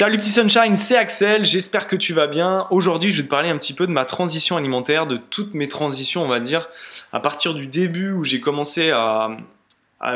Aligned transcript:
Salut 0.00 0.16
petit 0.16 0.30
sunshine, 0.30 0.76
c'est 0.76 0.96
Axel, 0.96 1.44
j'espère 1.44 1.86
que 1.86 1.94
tu 1.94 2.14
vas 2.14 2.26
bien. 2.26 2.66
Aujourd'hui 2.70 3.12
je 3.12 3.18
vais 3.18 3.24
te 3.24 3.28
parler 3.28 3.50
un 3.50 3.58
petit 3.58 3.74
peu 3.74 3.86
de 3.86 3.92
ma 3.92 4.06
transition 4.06 4.56
alimentaire, 4.56 5.06
de 5.06 5.18
toutes 5.18 5.52
mes 5.52 5.68
transitions 5.68 6.22
on 6.22 6.26
va 6.26 6.40
dire, 6.40 6.70
à 7.12 7.20
partir 7.20 7.52
du 7.52 7.66
début 7.66 8.10
où 8.10 8.24
j'ai 8.24 8.40
commencé 8.40 8.90
à... 8.92 9.28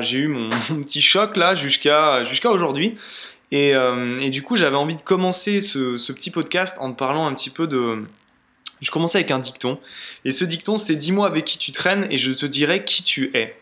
j'ai 0.00 0.20
eu 0.20 0.28
mon, 0.28 0.48
petit 0.48 1.02
choc 1.02 1.36
là 1.36 1.54
jusqu'à 1.54 2.24
jusqu'à 2.24 2.50
aujourd'hui. 2.50 2.94
Et, 3.50 3.74
euh, 3.74 4.16
et, 4.20 4.30
du 4.30 4.40
coup 4.40 4.56
j'avais 4.56 4.74
envie 4.74 4.96
de 4.96 5.02
commencer 5.02 5.60
ce, 5.60 5.98
ce, 5.98 6.12
petit 6.12 6.30
podcast 6.30 6.78
en 6.80 6.90
te 6.90 6.98
parlant 6.98 7.26
un 7.26 7.34
petit 7.34 7.50
peu 7.50 7.66
de... 7.66 8.04
Je 8.80 8.90
commençais 8.90 9.18
avec 9.18 9.32
un 9.32 9.38
dicton. 9.38 9.78
Et 10.24 10.30
ce 10.30 10.46
dicton 10.46 10.78
c'est 10.78 10.96
dis-moi 10.96 11.26
avec 11.26 11.44
qui 11.44 11.58
tu 11.58 11.72
traînes 11.72 12.06
et 12.10 12.16
je 12.16 12.32
te 12.32 12.46
dirai 12.46 12.84
qui 12.84 13.02
tu 13.02 13.32
es. 13.34 13.54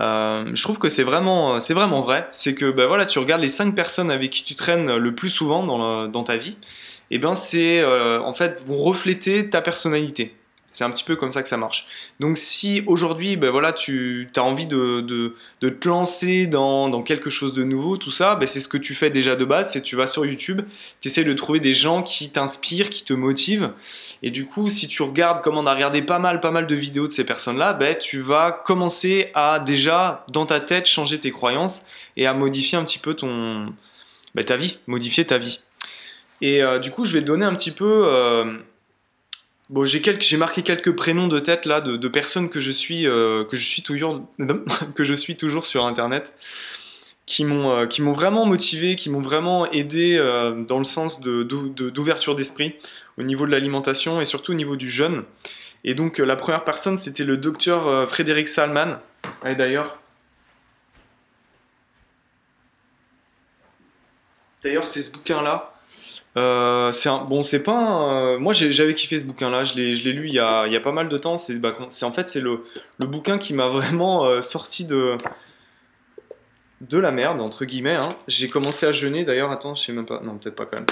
Euh, 0.00 0.50
je 0.52 0.62
trouve 0.62 0.78
que 0.78 0.88
c'est 0.88 1.04
vraiment, 1.04 1.60
c'est 1.60 1.74
vraiment 1.74 2.00
vrai. 2.00 2.26
C'est 2.30 2.54
que 2.54 2.70
bah, 2.70 2.86
voilà, 2.86 3.06
tu 3.06 3.18
regardes 3.18 3.42
les 3.42 3.48
5 3.48 3.74
personnes 3.74 4.10
avec 4.10 4.30
qui 4.30 4.44
tu 4.44 4.54
traînes 4.54 4.96
le 4.96 5.14
plus 5.14 5.30
souvent 5.30 5.64
dans, 6.08 6.22
ta 6.24 6.36
vie, 6.36 6.56
et 7.10 7.18
ben 7.18 7.34
c'est 7.34 7.80
euh, 7.80 8.20
en 8.20 8.34
fait 8.34 8.64
vont 8.66 8.78
refléter 8.78 9.50
ta 9.50 9.60
personnalité. 9.60 10.34
C'est 10.74 10.82
un 10.82 10.90
petit 10.90 11.04
peu 11.04 11.14
comme 11.14 11.30
ça 11.30 11.40
que 11.40 11.48
ça 11.48 11.56
marche. 11.56 11.86
Donc 12.18 12.36
si 12.36 12.82
aujourd'hui, 12.86 13.36
ben 13.36 13.52
voilà, 13.52 13.72
tu 13.72 14.28
as 14.34 14.42
envie 14.42 14.66
de, 14.66 15.36
te 15.60 15.88
lancer 15.88 16.48
dans, 16.48 17.00
quelque 17.02 17.30
chose 17.30 17.54
de 17.54 17.62
nouveau, 17.62 17.96
tout 17.96 18.10
ça, 18.10 18.34
ben 18.34 18.48
c'est 18.48 18.58
ce 18.58 18.66
que 18.66 18.76
tu 18.76 18.92
fais 18.92 19.08
déjà 19.08 19.36
de 19.36 19.44
base, 19.44 19.72
c'est 19.72 19.82
tu 19.82 19.94
vas 19.94 20.08
sur 20.08 20.26
YouTube, 20.26 20.62
tu 21.00 21.06
essaies 21.06 21.22
de 21.22 21.32
trouver 21.32 21.60
des 21.60 21.74
gens 21.74 22.02
qui 22.02 22.28
t'inspirent, 22.28 22.90
qui 22.90 23.04
te 23.04 23.12
motivent. 23.12 23.70
Et 24.24 24.32
du 24.32 24.46
coup, 24.46 24.68
si 24.68 24.88
tu 24.88 25.02
regardes, 25.02 25.42
comme 25.42 25.56
on 25.56 25.64
a 25.64 25.72
regardé 25.72 26.02
pas 26.02 26.18
mal, 26.18 26.40
pas 26.40 26.50
mal 26.50 26.66
de 26.66 26.74
vidéos 26.74 27.06
de 27.06 27.12
ces 27.12 27.22
personnes-là, 27.22 27.72
ben, 27.74 27.96
tu 27.96 28.18
vas 28.18 28.50
commencer 28.50 29.30
à 29.34 29.60
déjà, 29.60 30.26
dans 30.32 30.44
ta 30.44 30.58
tête, 30.58 30.86
changer 30.86 31.20
tes 31.20 31.30
croyances 31.30 31.84
et 32.16 32.26
à 32.26 32.34
modifier 32.34 32.76
un 32.76 32.82
petit 32.82 32.98
peu 32.98 33.14
ton, 33.14 33.72
ben, 34.34 34.44
ta 34.44 34.56
vie, 34.56 34.80
modifier 34.88 35.24
ta 35.24 35.38
vie. 35.38 35.60
Et 36.40 36.64
euh, 36.64 36.80
du 36.80 36.90
coup, 36.90 37.04
je 37.04 37.12
vais 37.12 37.20
te 37.20 37.26
donner 37.26 37.44
un 37.44 37.54
petit 37.54 37.70
peu... 37.70 38.08
Euh, 38.08 38.58
Bon, 39.70 39.86
j'ai 39.86 40.36
marqué 40.36 40.62
quelques 40.62 40.94
prénoms 40.94 41.26
de 41.26 41.38
tête 41.38 41.64
là 41.64 41.80
de, 41.80 42.08
personnes 42.08 42.50
que 42.50 42.60
je 42.60 42.70
suis, 42.70 43.06
euh, 43.06 43.44
que 43.44 43.56
je 43.56 43.64
suis 43.64 43.80
toujours, 43.80 44.20
que 44.94 45.04
je 45.04 45.14
suis 45.14 45.36
toujours 45.36 45.64
sur 45.64 45.86
internet, 45.86 46.34
qui 47.24 47.44
m'ont, 47.44 47.70
euh, 47.70 47.86
qui 47.86 48.02
m'ont 48.02 48.12
vraiment 48.12 48.44
motivé, 48.44 48.94
qui 48.94 49.08
m'ont 49.08 49.22
vraiment 49.22 49.70
aidé 49.72 50.18
euh, 50.18 50.62
dans 50.64 50.76
le 50.76 50.84
sens 50.84 51.20
de, 51.20 51.42
d'ouverture 51.42 52.34
d'esprit 52.34 52.76
au 53.16 53.22
niveau 53.22 53.46
de 53.46 53.52
l'alimentation 53.52 54.20
et 54.20 54.26
surtout 54.26 54.52
au 54.52 54.54
niveau 54.54 54.76
du 54.76 54.90
jeûne. 54.90 55.24
Et 55.82 55.94
donc 55.94 56.18
la 56.18 56.36
première 56.36 56.64
personne 56.64 56.98
c'était 56.98 57.24
le 57.24 57.38
docteur 57.38 58.08
Frédéric 58.08 58.48
Salman. 58.48 58.98
Et 59.46 59.54
d'ailleurs, 59.54 59.98
d'ailleurs 64.62 64.86
c'est 64.86 65.00
ce 65.00 65.10
bouquin 65.10 65.40
là 65.42 65.73
euh, 66.36 66.92
c'est 66.92 67.08
bon, 67.28 67.42
c'est 67.42 67.62
pas. 67.62 68.38
moi, 68.38 68.52
j'avais 68.52 68.94
kiffé 68.94 69.18
ce 69.18 69.24
bouquin-là. 69.24 69.64
Je 69.64 69.74
l'ai, 69.74 69.94
lu 69.94 70.28
il 70.28 70.34
y, 70.34 70.38
a, 70.38 70.66
il 70.66 70.72
y, 70.72 70.76
a, 70.76 70.80
pas 70.80 70.92
mal 70.92 71.08
de 71.08 71.18
temps. 71.18 71.38
C'est, 71.38 71.54
bah, 71.54 71.76
en 71.78 72.12
fait, 72.12 72.28
c'est 72.28 72.40
le, 72.40 72.64
le, 72.98 73.06
bouquin 73.06 73.38
qui 73.38 73.54
m'a 73.54 73.68
vraiment 73.68 74.24
euh, 74.24 74.40
sorti 74.40 74.84
de 74.84 75.16
de 76.80 76.98
la 76.98 77.12
merde 77.12 77.40
entre 77.40 77.64
guillemets. 77.64 77.94
Hein. 77.94 78.10
J'ai 78.28 78.48
commencé 78.48 78.84
à 78.86 78.92
jeûner. 78.92 79.24
D'ailleurs, 79.24 79.50
attends, 79.50 79.74
je 79.74 79.84
sais 79.84 79.92
même 79.92 80.06
pas. 80.06 80.20
Non, 80.24 80.36
peut-être 80.36 80.56
pas 80.56 80.66
quand 80.66 80.76
même. 80.76 80.86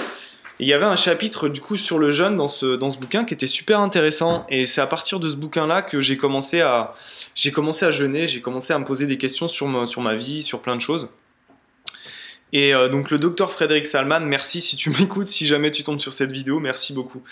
il 0.59 0.67
y 0.67 0.73
avait 0.73 0.85
un 0.85 0.95
chapitre 0.95 1.49
du 1.49 1.61
coup 1.61 1.77
sur 1.77 1.99
le 1.99 2.09
jeûne 2.09 2.37
dans 2.37 2.47
ce 2.47 2.75
dans 2.75 2.89
ce 2.89 2.97
bouquin 2.97 3.25
qui 3.25 3.33
était 3.33 3.47
super 3.47 3.79
intéressant. 3.79 4.45
Et 4.49 4.65
c'est 4.65 4.81
à 4.81 4.87
partir 4.87 5.19
de 5.19 5.29
ce 5.29 5.35
bouquin-là 5.35 5.81
que 5.81 6.01
j'ai 6.01 6.17
commencé 6.17 6.61
à 6.61 6.93
j'ai 7.35 7.51
commencé 7.51 7.85
à 7.85 7.91
jeûner. 7.91 8.27
J'ai 8.27 8.41
commencé 8.41 8.73
à 8.73 8.79
me 8.79 8.85
poser 8.85 9.05
des 9.05 9.17
questions 9.17 9.47
sur 9.47 9.87
sur 9.87 10.01
ma 10.01 10.15
vie, 10.15 10.41
sur 10.41 10.61
plein 10.61 10.75
de 10.75 10.81
choses. 10.81 11.09
Et 12.53 12.73
euh, 12.73 12.87
donc 12.87 13.09
le 13.09 13.17
docteur 13.17 13.51
Frédéric 13.51 13.87
Salman, 13.87 14.21
merci 14.21 14.61
si 14.61 14.75
tu 14.75 14.89
m'écoutes, 14.99 15.27
si 15.27 15.47
jamais 15.47 15.71
tu 15.71 15.83
tombes 15.83 15.99
sur 15.99 16.13
cette 16.13 16.31
vidéo, 16.31 16.59
merci 16.59 16.93
beaucoup. 16.93 17.23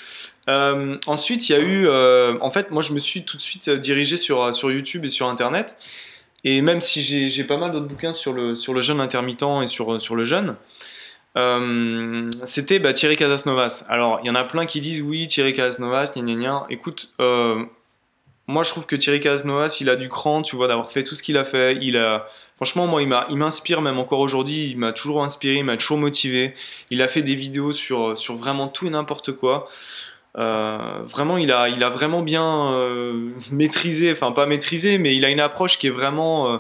Euh, 0.49 0.97
ensuite, 1.05 1.47
il 1.47 1.53
y 1.53 1.55
a 1.55 1.59
eu, 1.59 1.87
euh, 1.87 2.37
en 2.41 2.49
fait, 2.49 2.71
moi 2.71 2.81
je 2.81 2.91
me 2.91 2.99
suis 2.99 3.23
tout 3.23 3.37
de 3.37 3.41
suite 3.41 3.69
dirigé 3.69 4.17
sur, 4.17 4.53
sur 4.53 4.71
YouTube 4.71 5.05
et 5.05 5.09
sur 5.09 5.27
Internet. 5.27 5.77
Et 6.43 6.63
même 6.63 6.81
si 6.81 7.03
j'ai 7.29 7.43
pas 7.43 7.57
mal 7.57 7.71
d'autres 7.71 7.85
bouquins 7.85 8.11
sur 8.11 8.33
le, 8.33 8.55
sur 8.55 8.73
le 8.73 8.81
jeûne 8.81 8.99
intermittent 8.99 9.61
et 9.61 9.67
sur, 9.67 10.01
sur 10.01 10.15
le 10.15 10.23
jeûne, 10.23 10.55
c'était 12.43 12.79
bah, 12.79 12.93
Thierry 12.93 13.15
Casasnovas. 13.15 13.85
Alors, 13.87 14.19
il 14.23 14.27
y 14.27 14.29
en 14.31 14.35
a 14.35 14.43
plein 14.43 14.65
qui 14.65 14.81
disent 14.81 15.03
oui, 15.03 15.27
Thierry 15.27 15.53
Casasnovas, 15.53 16.05
gna 16.15 16.23
gna 16.23 16.33
gna. 16.33 16.65
Écoute, 16.71 17.13
moi 18.47 18.63
je 18.63 18.69
trouve 18.69 18.85
que 18.85 18.95
Thierry 18.95 19.19
Casasnovas, 19.19 19.77
il 19.79 19.89
a 19.89 19.95
du 19.95 20.09
cran, 20.09 20.41
tu 20.41 20.55
vois, 20.55 20.67
d'avoir 20.67 20.91
fait 20.91 21.03
tout 21.03 21.15
ce 21.15 21.23
qu'il 21.23 21.37
a 21.37 21.45
fait. 21.45 21.77
Il 21.81 21.97
a, 21.97 22.27
Franchement, 22.61 22.85
moi, 22.85 23.01
il 23.01 23.37
m'inspire 23.37 23.81
même 23.81 23.97
encore 23.97 24.19
aujourd'hui. 24.19 24.67
Il 24.69 24.77
m'a 24.77 24.93
toujours 24.93 25.23
inspiré, 25.23 25.55
il 25.55 25.65
m'a 25.65 25.77
toujours 25.77 25.97
motivé. 25.97 26.53
Il 26.91 27.01
a 27.01 27.07
fait 27.07 27.23
des 27.23 27.33
vidéos 27.33 27.73
sur, 27.73 28.15
sur 28.15 28.35
vraiment 28.35 28.67
tout 28.67 28.85
et 28.85 28.91
n'importe 28.91 29.31
quoi. 29.31 29.67
Euh, 30.37 31.01
vraiment, 31.03 31.37
il 31.39 31.51
a, 31.51 31.69
il 31.69 31.83
a 31.83 31.89
vraiment 31.89 32.21
bien 32.21 32.71
euh, 32.73 33.31
maîtrisé, 33.51 34.11
enfin 34.11 34.31
pas 34.31 34.45
maîtrisé, 34.45 34.99
mais 34.99 35.15
il 35.15 35.25
a 35.25 35.29
une 35.29 35.39
approche 35.39 35.79
qui 35.79 35.87
est 35.87 35.91
vraiment, 35.91 36.53
euh, 36.53 36.57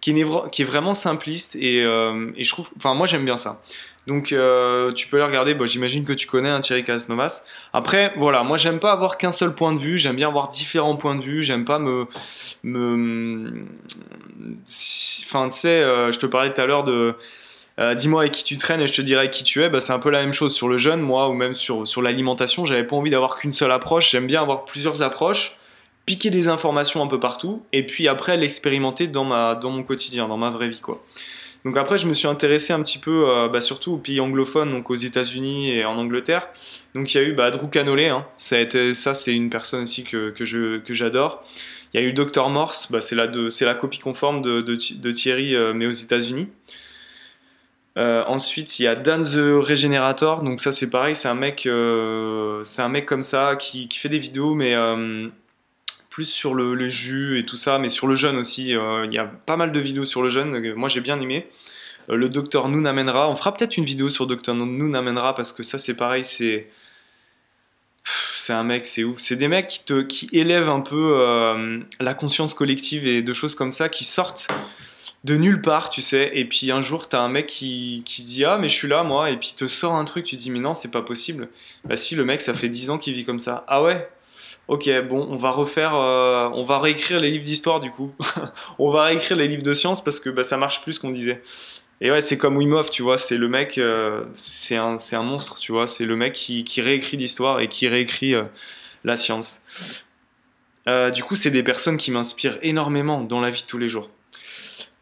qui 0.00 0.10
est 0.10 0.64
vraiment 0.64 0.92
simpliste 0.94 1.54
et, 1.54 1.82
et 1.82 2.44
je 2.44 2.50
trouve, 2.50 2.68
enfin 2.76 2.94
moi 2.94 3.06
j'aime 3.06 3.24
bien 3.24 3.36
ça. 3.36 3.62
Donc 4.08 4.32
euh, 4.32 4.90
tu 4.92 5.06
peux 5.06 5.18
les 5.18 5.22
regarder, 5.22 5.52
bon, 5.52 5.66
j'imagine 5.66 6.02
que 6.06 6.14
tu 6.14 6.26
connais 6.26 6.48
hein, 6.48 6.60
Thierry 6.60 6.82
Casnovas. 6.82 7.42
Après, 7.74 8.14
voilà, 8.16 8.42
moi 8.42 8.56
j'aime 8.56 8.78
pas 8.78 8.90
avoir 8.90 9.18
qu'un 9.18 9.32
seul 9.32 9.54
point 9.54 9.74
de 9.74 9.78
vue, 9.78 9.98
j'aime 9.98 10.16
bien 10.16 10.28
avoir 10.28 10.48
différents 10.48 10.96
points 10.96 11.14
de 11.14 11.22
vue, 11.22 11.42
j'aime 11.42 11.66
pas 11.66 11.78
me... 11.78 12.06
me... 12.62 13.66
Enfin, 15.26 15.48
tu 15.48 15.58
sais, 15.58 15.82
euh, 15.82 16.10
je 16.10 16.18
te 16.18 16.24
parlais 16.24 16.54
tout 16.54 16.60
à 16.60 16.64
l'heure 16.64 16.84
de... 16.84 17.16
Euh, 17.78 17.94
dis-moi 17.94 18.22
avec 18.22 18.32
qui 18.32 18.44
tu 18.44 18.56
traînes 18.56 18.80
et 18.80 18.86
je 18.86 18.94
te 18.94 19.02
dirai 19.02 19.28
qui 19.28 19.44
tu 19.44 19.62
es, 19.62 19.68
bah, 19.68 19.82
c'est 19.82 19.92
un 19.92 19.98
peu 19.98 20.10
la 20.10 20.20
même 20.20 20.32
chose 20.32 20.54
sur 20.54 20.68
le 20.68 20.78
jeûne, 20.78 21.02
moi, 21.02 21.28
ou 21.28 21.34
même 21.34 21.54
sur, 21.54 21.86
sur 21.86 22.00
l'alimentation. 22.00 22.64
J'avais 22.64 22.84
pas 22.84 22.96
envie 22.96 23.10
d'avoir 23.10 23.36
qu'une 23.36 23.52
seule 23.52 23.72
approche, 23.72 24.10
j'aime 24.10 24.26
bien 24.26 24.40
avoir 24.40 24.64
plusieurs 24.64 25.02
approches, 25.02 25.58
piquer 26.06 26.30
des 26.30 26.48
informations 26.48 27.02
un 27.02 27.08
peu 27.08 27.20
partout, 27.20 27.62
et 27.72 27.84
puis 27.84 28.08
après 28.08 28.38
l'expérimenter 28.38 29.06
dans, 29.06 29.54
dans 29.54 29.70
mon 29.70 29.82
quotidien, 29.82 30.26
dans 30.26 30.38
ma 30.38 30.48
vraie 30.48 30.68
vie, 30.68 30.80
quoi. 30.80 31.04
Donc 31.68 31.76
après, 31.76 31.98
je 31.98 32.06
me 32.06 32.14
suis 32.14 32.26
intéressé 32.26 32.72
un 32.72 32.80
petit 32.80 32.96
peu, 32.96 33.28
euh, 33.28 33.50
bah, 33.50 33.60
surtout 33.60 33.92
aux 33.92 33.98
pays 33.98 34.20
anglophones, 34.20 34.70
donc 34.70 34.88
aux 34.88 34.96
États-Unis 34.96 35.70
et 35.70 35.84
en 35.84 35.98
Angleterre. 35.98 36.48
Donc 36.94 37.12
il 37.12 37.18
y 37.18 37.20
a 37.20 37.28
eu 37.28 37.34
bah, 37.34 37.50
Drew 37.50 37.68
Canole, 37.68 38.00
hein. 38.00 38.26
ça, 38.36 39.12
c'est 39.12 39.34
une 39.34 39.50
personne 39.50 39.82
aussi 39.82 40.02
que, 40.02 40.32
j'adore. 40.88 41.44
Il 41.92 42.00
y 42.00 42.02
a 42.02 42.06
eu 42.06 42.14
Dr 42.14 42.48
Morse, 42.48 42.90
bah, 42.90 43.02
c'est, 43.02 43.14
la 43.14 43.74
copie 43.74 43.98
conforme 43.98 44.40
de, 44.40 45.10
Thierry, 45.10 45.54
euh, 45.54 45.74
mais 45.74 45.84
aux 45.84 45.90
États-Unis. 45.90 46.48
Euh, 47.98 48.24
ensuite, 48.26 48.78
il 48.78 48.84
y 48.84 48.86
a 48.86 48.96
Dan 48.96 49.20
the 49.20 49.62
Regenerator, 49.62 50.40
donc 50.40 50.60
ça 50.60 50.72
c'est 50.72 50.88
pareil, 50.88 51.14
c'est 51.14 51.28
un 51.28 51.34
mec, 51.34 51.66
un 51.66 52.88
mec 52.88 53.04
comme 53.04 53.22
ça 53.22 53.56
qui, 53.56 53.88
qui 53.88 53.98
fait 53.98 54.08
des 54.08 54.18
vidéos, 54.18 54.54
mais 54.54 54.74
plus 56.18 56.24
sur 56.24 56.52
le, 56.52 56.88
jus 56.88 57.38
et 57.38 57.46
tout 57.46 57.54
ça, 57.54 57.78
mais 57.78 57.86
sur 57.86 58.08
le 58.08 58.16
jeûne 58.16 58.38
aussi. 58.38 58.74
Euh, 58.74 59.06
il 59.06 59.14
y 59.14 59.18
a 59.18 59.26
pas 59.26 59.56
mal 59.56 59.70
de 59.70 59.78
vidéos 59.78 60.04
sur 60.04 60.20
le 60.20 60.28
jeûne. 60.28 60.74
Moi, 60.74 60.88
j'ai 60.88 61.00
bien 61.00 61.20
aimé. 61.20 61.46
Euh, 62.10 62.16
le 62.16 62.28
docteur 62.28 62.68
Noon 62.68 62.86
amènera. 62.86 63.30
On 63.30 63.36
fera 63.36 63.54
peut-être 63.54 63.76
une 63.76 63.84
vidéo 63.84 64.08
sur 64.08 64.26
docteur 64.26 64.56
Noon 64.56 64.94
amènera 64.94 65.36
parce 65.36 65.52
que 65.52 65.62
ça, 65.62 65.78
c'est 65.78 65.94
pareil. 65.94 66.24
C'est 66.24 66.70
c'est 68.02 68.52
un 68.52 68.64
mec, 68.64 68.84
c'est 68.84 69.04
ouf. 69.04 69.18
C'est 69.18 69.36
des 69.36 69.46
mecs 69.46 69.68
qui, 69.68 69.84
te, 69.84 70.02
qui 70.02 70.28
élèvent 70.32 70.70
un 70.70 70.80
peu 70.80 71.14
euh, 71.20 71.78
la 72.00 72.14
conscience 72.14 72.52
collective 72.52 73.06
et 73.06 73.22
de 73.22 73.32
choses 73.32 73.54
comme 73.54 73.70
ça 73.70 73.88
qui 73.88 74.02
sortent 74.02 74.48
de 75.22 75.36
nulle 75.36 75.62
part, 75.62 75.88
tu 75.88 76.02
sais. 76.02 76.32
Et 76.34 76.46
puis 76.46 76.72
un 76.72 76.80
jour, 76.80 77.08
t'as 77.08 77.20
un 77.20 77.28
mec 77.28 77.46
qui, 77.46 78.02
qui 78.04 78.24
dit 78.24 78.44
Ah, 78.44 78.58
mais 78.58 78.68
je 78.68 78.74
suis 78.74 78.88
là, 78.88 79.04
moi. 79.04 79.30
Et 79.30 79.36
puis 79.36 79.54
te 79.56 79.68
sort 79.68 79.94
un 79.94 80.04
truc, 80.04 80.24
tu 80.24 80.34
dis 80.34 80.50
Mais 80.50 80.58
non, 80.58 80.74
c'est 80.74 80.90
pas 80.90 81.02
possible. 81.02 81.48
Bah, 81.84 81.94
si, 81.94 82.16
le 82.16 82.24
mec, 82.24 82.40
ça 82.40 82.54
fait 82.54 82.68
10 82.68 82.90
ans 82.90 82.98
qu'il 82.98 83.14
vit 83.14 83.24
comme 83.24 83.38
ça. 83.38 83.64
Ah 83.68 83.84
ouais? 83.84 84.08
Ok, 84.68 84.88
bon, 85.08 85.26
on 85.30 85.36
va 85.36 85.50
refaire, 85.50 85.94
euh, 85.94 86.50
on 86.52 86.62
va 86.62 86.78
réécrire 86.78 87.18
les 87.20 87.30
livres 87.30 87.44
d'histoire 87.44 87.80
du 87.80 87.90
coup. 87.90 88.12
on 88.78 88.90
va 88.90 89.04
réécrire 89.04 89.36
les 89.36 89.48
livres 89.48 89.62
de 89.62 89.72
science 89.72 90.04
parce 90.04 90.20
que 90.20 90.30
bah, 90.30 90.44
ça 90.44 90.56
marche 90.56 90.82
plus 90.82 90.98
qu'on 90.98 91.10
disait. 91.10 91.42
Et 92.00 92.12
ouais, 92.12 92.20
c'est 92.20 92.38
comme 92.38 92.56
Wim 92.56 92.80
tu 92.92 93.02
vois, 93.02 93.18
c'est 93.18 93.38
le 93.38 93.48
mec, 93.48 93.76
euh, 93.78 94.24
c'est 94.32 94.76
un, 94.76 95.22
monstre, 95.22 95.58
tu 95.58 95.72
vois, 95.72 95.88
c'est 95.88 96.04
le 96.04 96.14
mec 96.14 96.34
qui, 96.34 96.62
qui 96.62 96.80
réécrit 96.80 97.16
l'histoire 97.16 97.58
et 97.58 97.68
qui 97.68 97.88
réécrit 97.88 98.34
euh, 98.34 98.44
la 99.02 99.16
science. 99.16 99.62
du 101.12 101.22
coup, 101.24 101.34
c'est 101.34 101.50
des 101.50 101.62
personnes 101.62 101.96
qui 101.96 102.10
m'inspirent 102.10 102.58
énormément 102.62 103.22
dans 103.22 103.40
la 103.40 103.50
vie 103.50 103.62
de 103.62 103.66
tous 103.66 103.78
les 103.78 103.88
jours. 103.88 104.08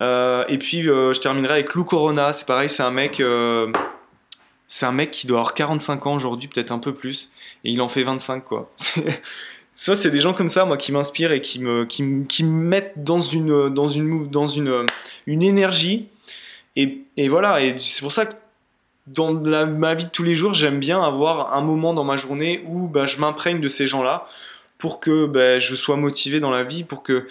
et 0.01 0.59
puis, 0.59 0.83
je 0.85 1.21
terminerai 1.21 1.55
avec 1.55 1.75
Lou 1.75 1.85
Corona, 1.85 2.33
c'est 2.33 2.47
pareil, 2.47 2.69
c'est 2.69 2.83
un 2.83 2.91
mec 2.91 3.21
c'est 4.67 4.87
un 4.87 4.93
mec 4.93 5.11
qui 5.11 5.27
doit 5.27 5.39
avoir 5.39 5.55
45 5.55 6.07
ans 6.07 6.15
aujourd'hui, 6.15 6.49
peut-être 6.49 6.73
un 6.73 6.79
peu 6.79 6.93
plus, 6.93 7.31
et 7.65 7.71
il 7.71 7.81
en 7.81 7.89
fait 7.89 8.03
25, 8.03 8.45
quoi. 8.45 8.71
ça 9.77 9.95
c'est 9.95 10.11
des 10.11 10.21
gens 10.21 10.33
comme 10.33 10.49
ça 10.49 10.65
moi 10.65 10.79
qui 10.79 10.91
m'inspirent 10.91 11.33
et 11.33 11.43
qui 11.43 11.61
me 11.61 11.85
qui, 11.85 12.03
qui 12.29 12.45
me 12.45 12.65
mettent 12.65 12.95
dans 12.97 13.21
une 13.21 13.69
dans 13.69 13.87
une 13.87 14.27
dans 14.27 14.47
une 14.47 14.87
une 15.27 15.43
énergie 15.43 16.09
et, 16.77 17.03
et 17.19 17.29
voilà 17.29 17.61
et 17.61 17.77
c'est 17.77 18.01
pour 18.01 18.11
ça 18.11 18.25
que 18.25 18.35
dans 19.07 19.35
ma 19.35 19.95
vie 19.95 20.05
de 20.05 20.11
tous 20.11 20.23
les 20.23 20.35
jours 20.35 20.55
j'aime 20.55 20.81
bien 20.81 21.03
avoir 21.03 21.55
un 21.55 21.61
moment 21.61 21.93
dans 21.93 22.05
ma 22.05 22.17
journée 22.17 22.65
où 22.67 22.89
bah, 22.89 23.05
je 23.05 23.19
m'imprègne 23.19 23.61
de 23.61 23.69
ces 23.69 23.87
gens 23.87 24.03
là 24.03 24.27
pour 24.79 24.99
que 24.99 25.27
bah, 25.27 25.59
je 25.59 25.75
sois 25.75 25.97
motivé 25.97 26.41
dans 26.41 26.51
la 26.51 26.65
vie 26.65 26.83
pour 26.83 27.03
que 27.03 27.29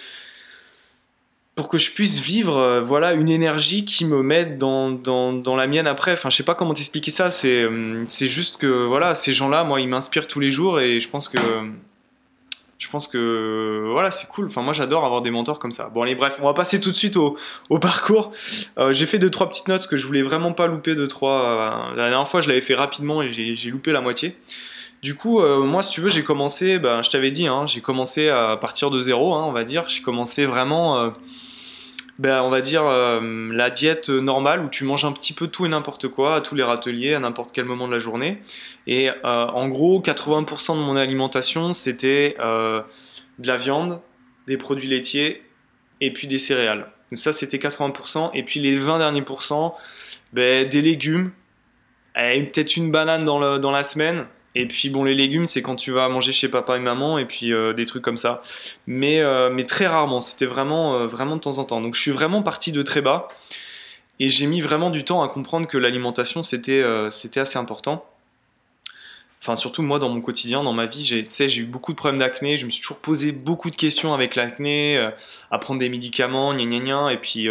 pour 1.55 1.69
que 1.69 1.77
je 1.77 1.91
puisse 1.91 2.19
vivre 2.19 2.57
euh, 2.57 2.81
voilà 2.81 3.13
une 3.13 3.29
énergie 3.29 3.85
qui 3.85 4.03
me 4.05 4.21
mette 4.21 4.57
dans, 4.57 5.55
la 5.57 5.67
mienne 5.67 5.87
après. 5.87 6.11
Enfin 6.13 6.29
je 6.29 6.35
sais 6.35 6.43
pas 6.43 6.53
comment 6.53 6.73
t'expliquer 6.73 7.11
ça. 7.11 7.31
C'est 7.31 7.63
euh, 7.63 8.05
juste 8.05 8.57
que 8.57 8.85
voilà 8.85 9.15
ces 9.15 9.31
gens 9.33 9.47
là 9.47 9.63
moi 9.63 9.79
ils 9.79 9.87
m'inspirent 9.87 10.27
tous 10.27 10.41
les 10.41 10.51
jours 10.51 10.79
et 10.81 10.99
je 10.99 11.09
pense 11.09 11.29
que 11.29 11.39
voilà 13.91 14.11
c'est 14.11 14.27
cool. 14.27 14.47
Enfin 14.47 14.61
moi 14.61 14.73
j'adore 14.73 15.05
avoir 15.05 15.21
des 15.21 15.31
mentors 15.31 15.59
comme 15.59 15.71
ça. 15.71 15.89
Bon 15.89 16.01
allez 16.01 16.15
bref 16.15 16.37
on 16.41 16.45
va 16.45 16.53
passer 16.53 16.81
tout 16.81 16.91
de 16.91 16.95
suite 16.95 17.15
au, 17.15 17.37
parcours. 17.79 18.31
Euh, 18.77 18.91
j'ai 18.91 19.05
fait 19.05 19.19
deux 19.19 19.31
trois 19.31 19.49
petites 19.49 19.69
notes 19.69 19.87
que 19.87 19.95
je 19.95 20.05
voulais 20.05 20.23
vraiment 20.23 20.51
pas 20.51 20.67
louper 20.67 20.93
deux 20.93 21.07
trois 21.07 21.93
la 21.95 22.09
dernière 22.09 22.27
fois 22.27 22.41
je 22.41 22.49
l'avais 22.49 22.61
fait 22.61 22.75
rapidement 22.75 23.21
et 23.21 23.31
j'ai 23.31 23.71
loupé 23.71 23.93
la 23.93 24.01
moitié 24.01 24.35
du 25.01 25.15
coup, 25.15 25.39
moi, 25.41 25.83
si 25.83 25.91
tu 25.91 26.01
veux, 26.01 26.09
j'ai 26.09 26.23
commencé, 26.23 26.79
ben, 26.79 27.01
je 27.01 27.09
t'avais 27.09 27.29
dit, 27.29 27.47
hein, 27.47 27.65
j'ai 27.65 27.81
commencé 27.81 28.29
à 28.29 28.57
partir 28.57 28.89
de 28.89 29.01
zéro, 29.01 29.35
hein, 29.35 29.43
on 29.45 29.51
va 29.51 29.63
dire. 29.63 29.87
J'ai 29.87 30.01
commencé 30.01 30.45
vraiment 30.45 31.13
ben, 32.17 32.41
on 32.43 32.49
va 32.49 32.61
dire 32.61 32.85
euh, 32.85 33.49
la 33.51 33.69
diète 33.69 34.09
normale 34.09 34.63
où 34.63 34.69
tu 34.69 34.85
manges 34.85 35.03
un 35.03 35.11
petit 35.11 35.33
peu 35.33 35.47
tout 35.47 35.65
et 35.65 35.69
n'importe 35.69 36.07
quoi 36.07 36.35
à 36.35 36.41
tous 36.41 36.55
les 36.55 36.63
râteliers 36.63 37.13
à 37.13 37.19
n'importe 37.19 37.51
quel 37.51 37.65
moment 37.65 37.87
de 37.87 37.93
la 37.93 37.99
journée. 37.99 38.41
Et 38.87 39.09
euh, 39.09 39.13
en 39.23 39.67
gros, 39.67 40.01
80% 40.01 40.77
de 40.77 40.81
mon 40.81 40.95
alimentation 40.95 41.73
c'était 41.73 42.37
euh, 42.39 42.81
de 43.39 43.47
la 43.47 43.57
viande, 43.57 43.99
des 44.47 44.57
produits 44.57 44.87
laitiers 44.87 45.43
et 45.99 46.13
puis 46.13 46.27
des 46.27 46.39
céréales. 46.39 46.89
Donc 47.11 47.17
ça 47.17 47.33
c'était 47.33 47.57
80%. 47.57 48.31
Et 48.33 48.43
puis 48.43 48.61
les 48.61 48.77
20 48.77 48.99
derniers 48.99 49.21
pourcents, 49.21 49.75
ben, 50.31 50.67
des 50.69 50.81
légumes, 50.81 51.31
peut-être 52.13 52.77
une 52.77 52.91
banane 52.91 53.25
dans, 53.25 53.59
dans 53.59 53.71
la 53.71 53.83
semaine 53.83 54.25
et 54.55 54.67
puis 54.67 54.89
bon, 54.89 55.03
les 55.03 55.13
légumes, 55.13 55.45
c'est 55.45 55.61
quand 55.61 55.75
tu 55.75 55.91
vas 55.91 56.07
manger 56.07 56.31
chez 56.31 56.47
papa 56.47 56.77
et 56.77 56.79
maman, 56.79 57.17
et 57.17 57.25
puis 57.25 57.53
euh, 57.53 57.73
des 57.73 57.85
trucs 57.85 58.01
comme 58.01 58.17
ça. 58.17 58.41
Mais, 58.87 59.19
euh, 59.19 59.49
mais 59.49 59.65
très 59.65 59.85
rarement, 59.85 60.21
c'était 60.21 60.45
vraiment, 60.45 60.95
euh, 60.95 61.07
vraiment 61.07 61.35
de 61.35 61.41
temps 61.41 61.57
en 61.57 61.65
temps. 61.65 61.81
Donc 61.81 61.93
je 61.93 62.01
suis 62.01 62.11
vraiment 62.11 62.41
parti 62.41 62.71
de 62.71 62.81
très 62.81 63.01
bas, 63.01 63.27
et 64.19 64.29
j'ai 64.29 64.47
mis 64.47 64.61
vraiment 64.61 64.89
du 64.89 65.03
temps 65.03 65.21
à 65.21 65.27
comprendre 65.27 65.67
que 65.67 65.77
l'alimentation, 65.77 66.41
c'était 66.41 66.83
c'était 67.09 67.41
assez 67.41 67.59
important. 67.59 68.05
Enfin, 69.41 69.57
surtout 69.57 69.81
moi, 69.83 69.99
dans 69.99 70.09
mon 70.09 70.21
quotidien, 70.21 70.63
dans 70.63 70.73
ma 70.73 70.85
vie, 70.85 71.03
j'ai 71.05 71.57
eu 71.57 71.65
beaucoup 71.65 71.91
de 71.91 71.97
problèmes 71.97 72.19
d'acné, 72.19 72.57
je 72.57 72.65
me 72.65 72.71
suis 72.71 72.81
toujours 72.81 72.99
posé 72.99 73.33
beaucoup 73.33 73.69
de 73.69 73.75
questions 73.75 74.13
avec 74.13 74.35
l'acné, 74.35 74.97
à 75.51 75.59
prendre 75.59 75.81
des 75.81 75.89
médicaments, 75.89 76.53
gna 76.53 76.63
gna 76.63 76.79
gna, 76.79 77.13
et 77.13 77.17
puis, 77.17 77.49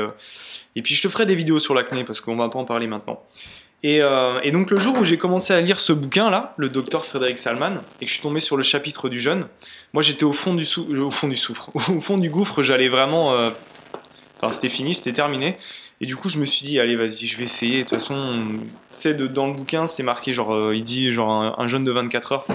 et 0.75 0.83
puis 0.83 0.95
je 0.95 1.03
te 1.03 1.09
ferai 1.09 1.27
des 1.27 1.37
vidéos 1.37 1.61
sur 1.61 1.75
l'acné, 1.75 2.03
parce 2.03 2.23
qu'on 2.23 2.35
va 2.35 2.49
pas 2.49 2.59
en 2.59 2.65
parler 2.65 2.87
maintenant. 2.87 3.23
Euh, 3.85 4.41
et, 4.43 4.51
donc 4.51 4.71
le 4.71 4.79
jour 4.79 4.97
où 4.99 5.05
j'ai 5.05 5.19
commencé 5.19 5.53
à 5.53 5.61
lire 5.61 5.79
ce 5.79 5.93
bouquin-là, 5.93 6.55
le 6.57 6.69
docteur 6.71 7.05
Frédéric 7.05 7.39
Salman, 7.39 7.83
et 8.01 8.07
que 8.07 8.09
je 8.09 8.15
suis 8.15 8.23
tombé 8.23 8.41
sur 8.41 8.57
le 8.57 8.63
chapitre 8.63 9.11
du 9.11 9.21
jeûne, 9.21 9.47
moi 9.93 10.03
j'étais 10.03 10.25
au 10.25 10.33
fond 10.33 10.55
du 10.55 10.67
au 10.99 11.11
fond 11.11 11.29
du 11.29 11.37
souffre, 11.37 11.71
au 11.91 12.01
fond 12.01 12.17
du 12.17 12.31
gouffre, 12.31 12.63
j'allais 12.63 12.89
vraiment, 12.89 13.33
euh, 13.35 13.51
enfin 14.37 14.51
c'était 14.51 14.71
fini, 14.71 14.95
c'était 14.95 15.13
terminé, 15.13 15.57
et 16.01 16.07
du 16.07 16.17
coup 16.17 16.31
je 16.31 16.39
me 16.39 16.47
suis 16.47 16.65
dit 16.65 16.81
allez 16.81 16.97
vas-y 16.97 17.27
je 17.27 17.37
vais 17.37 17.45
essayer. 17.45 17.79
De 17.79 17.83
toute 17.83 17.99
façon, 17.99 18.43
tu 18.97 19.03
sais 19.03 19.15
dans 19.15 19.47
le 19.47 19.53
bouquin 19.53 19.87
c'est 19.87 20.03
marqué 20.03 20.33
genre 20.33 20.55
euh, 20.55 20.75
il 20.75 20.83
dit 20.83 21.13
genre 21.13 21.31
un, 21.59 21.67
jeûne 21.67 21.85
de 21.85 21.93
24 21.93 22.33
heures. 22.33 22.47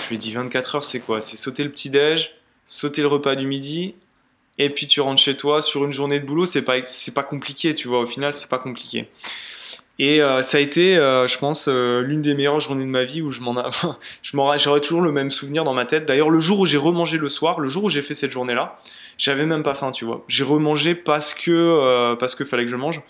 Je 0.00 0.06
lui 0.08 0.14
ai 0.14 0.18
dit 0.18 0.32
24 0.32 0.76
heures 0.76 0.84
c'est 0.84 1.00
quoi? 1.00 1.20
C'est 1.20 1.36
sauter 1.36 1.64
le 1.64 1.70
petit 1.70 1.90
déj, 1.90 2.34
sauter 2.66 3.02
le 3.02 3.08
repas 3.08 3.34
du 3.34 3.48
midi, 3.48 3.96
et 4.58 4.70
puis 4.70 4.86
tu 4.86 5.00
rentres 5.00 5.20
chez 5.20 5.36
toi 5.36 5.60
sur 5.60 5.84
une 5.84 5.92
journée 5.92 6.20
de 6.20 6.24
boulot. 6.24 6.46
C'est 6.46 6.62
pas 6.62 6.76
pas 7.14 7.22
compliqué, 7.24 7.74
tu 7.74 7.88
vois. 7.88 7.98
Au 7.98 8.06
final 8.06 8.32
c'est 8.32 8.48
pas 8.48 8.58
compliqué. 8.58 9.08
Et 9.98 10.22
euh, 10.22 10.42
ça 10.42 10.58
a 10.58 10.60
été, 10.60 10.96
euh, 10.96 11.26
je 11.26 11.38
pense, 11.38 11.66
euh, 11.68 12.02
l'une 12.02 12.22
des 12.22 12.34
meilleures 12.34 12.60
journées 12.60 12.84
de 12.84 12.90
ma 12.90 13.04
vie 13.04 13.20
où 13.20 13.32
je 13.32 13.40
m'en, 13.40 13.54
je 14.22 14.36
m'en, 14.36 14.56
j'aurais 14.56 14.80
toujours 14.80 15.02
le 15.02 15.10
même 15.10 15.30
souvenir 15.30 15.64
dans 15.64 15.74
ma 15.74 15.86
tête. 15.86 16.06
D'ailleurs, 16.06 16.30
le 16.30 16.38
jour 16.38 16.60
où 16.60 16.66
j'ai 16.66 16.76
remangé 16.76 17.18
le 17.18 17.28
soir, 17.28 17.58
le 17.58 17.66
jour 17.66 17.84
où 17.84 17.90
j'ai 17.90 18.02
fait 18.02 18.14
cette 18.14 18.30
journée-là, 18.30 18.78
j'avais 19.16 19.44
même 19.44 19.64
pas 19.64 19.74
faim, 19.74 19.90
tu 19.90 20.04
vois. 20.04 20.24
J'ai 20.28 20.44
remangé 20.44 20.94
parce 20.94 21.34
que 21.34 22.14
parce 22.14 22.36
que 22.36 22.44
fallait 22.44 22.64
que 22.64 22.70
je 22.70 22.76
mange, 22.76 23.02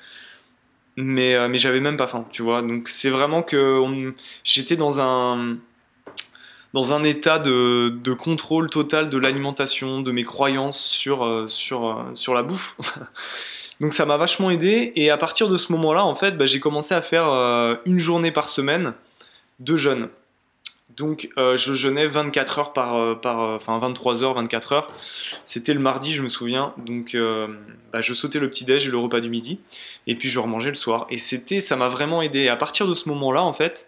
mais 0.96 1.48
mais 1.48 1.58
j'avais 1.58 1.80
même 1.80 1.98
pas 1.98 2.06
faim, 2.06 2.24
tu 2.32 2.42
vois. 2.42 2.62
Donc 2.62 2.88
c'est 2.88 3.10
vraiment 3.10 3.42
que 3.42 4.14
j'étais 4.42 4.76
dans 4.76 5.00
un 5.02 5.58
dans 6.72 6.92
un 6.92 7.04
état 7.04 7.38
de, 7.38 7.90
de 7.90 8.12
contrôle 8.14 8.70
total 8.70 9.10
de 9.10 9.18
l'alimentation, 9.18 10.00
de 10.00 10.10
mes 10.10 10.24
croyances 10.24 10.82
sur 10.82 11.44
sur 11.46 12.02
sur 12.14 12.32
la 12.32 12.42
bouffe. 12.42 12.76
Donc 13.80 13.92
ça 13.92 14.06
m'a 14.06 14.16
vachement 14.16 14.50
aidé 14.50 14.92
et 14.96 15.10
à 15.10 15.16
partir 15.16 15.48
de 15.48 15.56
ce 15.56 15.70
moment-là, 15.72 16.04
en 16.04 16.14
fait, 16.14 16.36
bah, 16.36 16.46
j'ai 16.46 16.60
commencé 16.60 16.94
à 16.94 17.02
faire 17.02 17.28
euh, 17.28 17.76
une 17.84 17.98
journée 17.98 18.32
par 18.32 18.48
semaine 18.48 18.94
de 19.60 19.76
jeûne. 19.76 20.08
Donc 20.96 21.28
euh, 21.38 21.56
je 21.56 21.74
jeûnais 21.74 22.08
24 22.08 22.58
heures 22.58 22.72
par, 22.72 22.96
euh, 22.96 23.14
par 23.14 23.38
enfin 23.38 23.78
23 23.78 24.24
heures, 24.24 24.34
24 24.34 24.72
heures. 24.72 24.92
C'était 25.44 25.74
le 25.74 25.80
mardi, 25.80 26.12
je 26.12 26.22
me 26.22 26.28
souviens. 26.28 26.74
Donc 26.76 27.16
bah, 27.92 28.00
je 28.00 28.14
sautais 28.14 28.40
le 28.40 28.50
petit 28.50 28.64
déj 28.64 28.88
le 28.88 28.98
repas 28.98 29.20
du 29.20 29.30
midi 29.30 29.60
et 30.08 30.16
puis 30.16 30.28
je 30.28 30.40
remangeais 30.40 30.70
le 30.70 30.74
soir. 30.74 31.06
Et 31.08 31.18
c'était, 31.18 31.60
ça 31.60 31.76
m'a 31.76 31.88
vraiment 31.88 32.20
aidé. 32.20 32.40
Et 32.40 32.48
à 32.48 32.56
partir 32.56 32.88
de 32.88 32.94
ce 32.94 33.08
moment-là, 33.10 33.42
en 33.42 33.52
fait, 33.52 33.86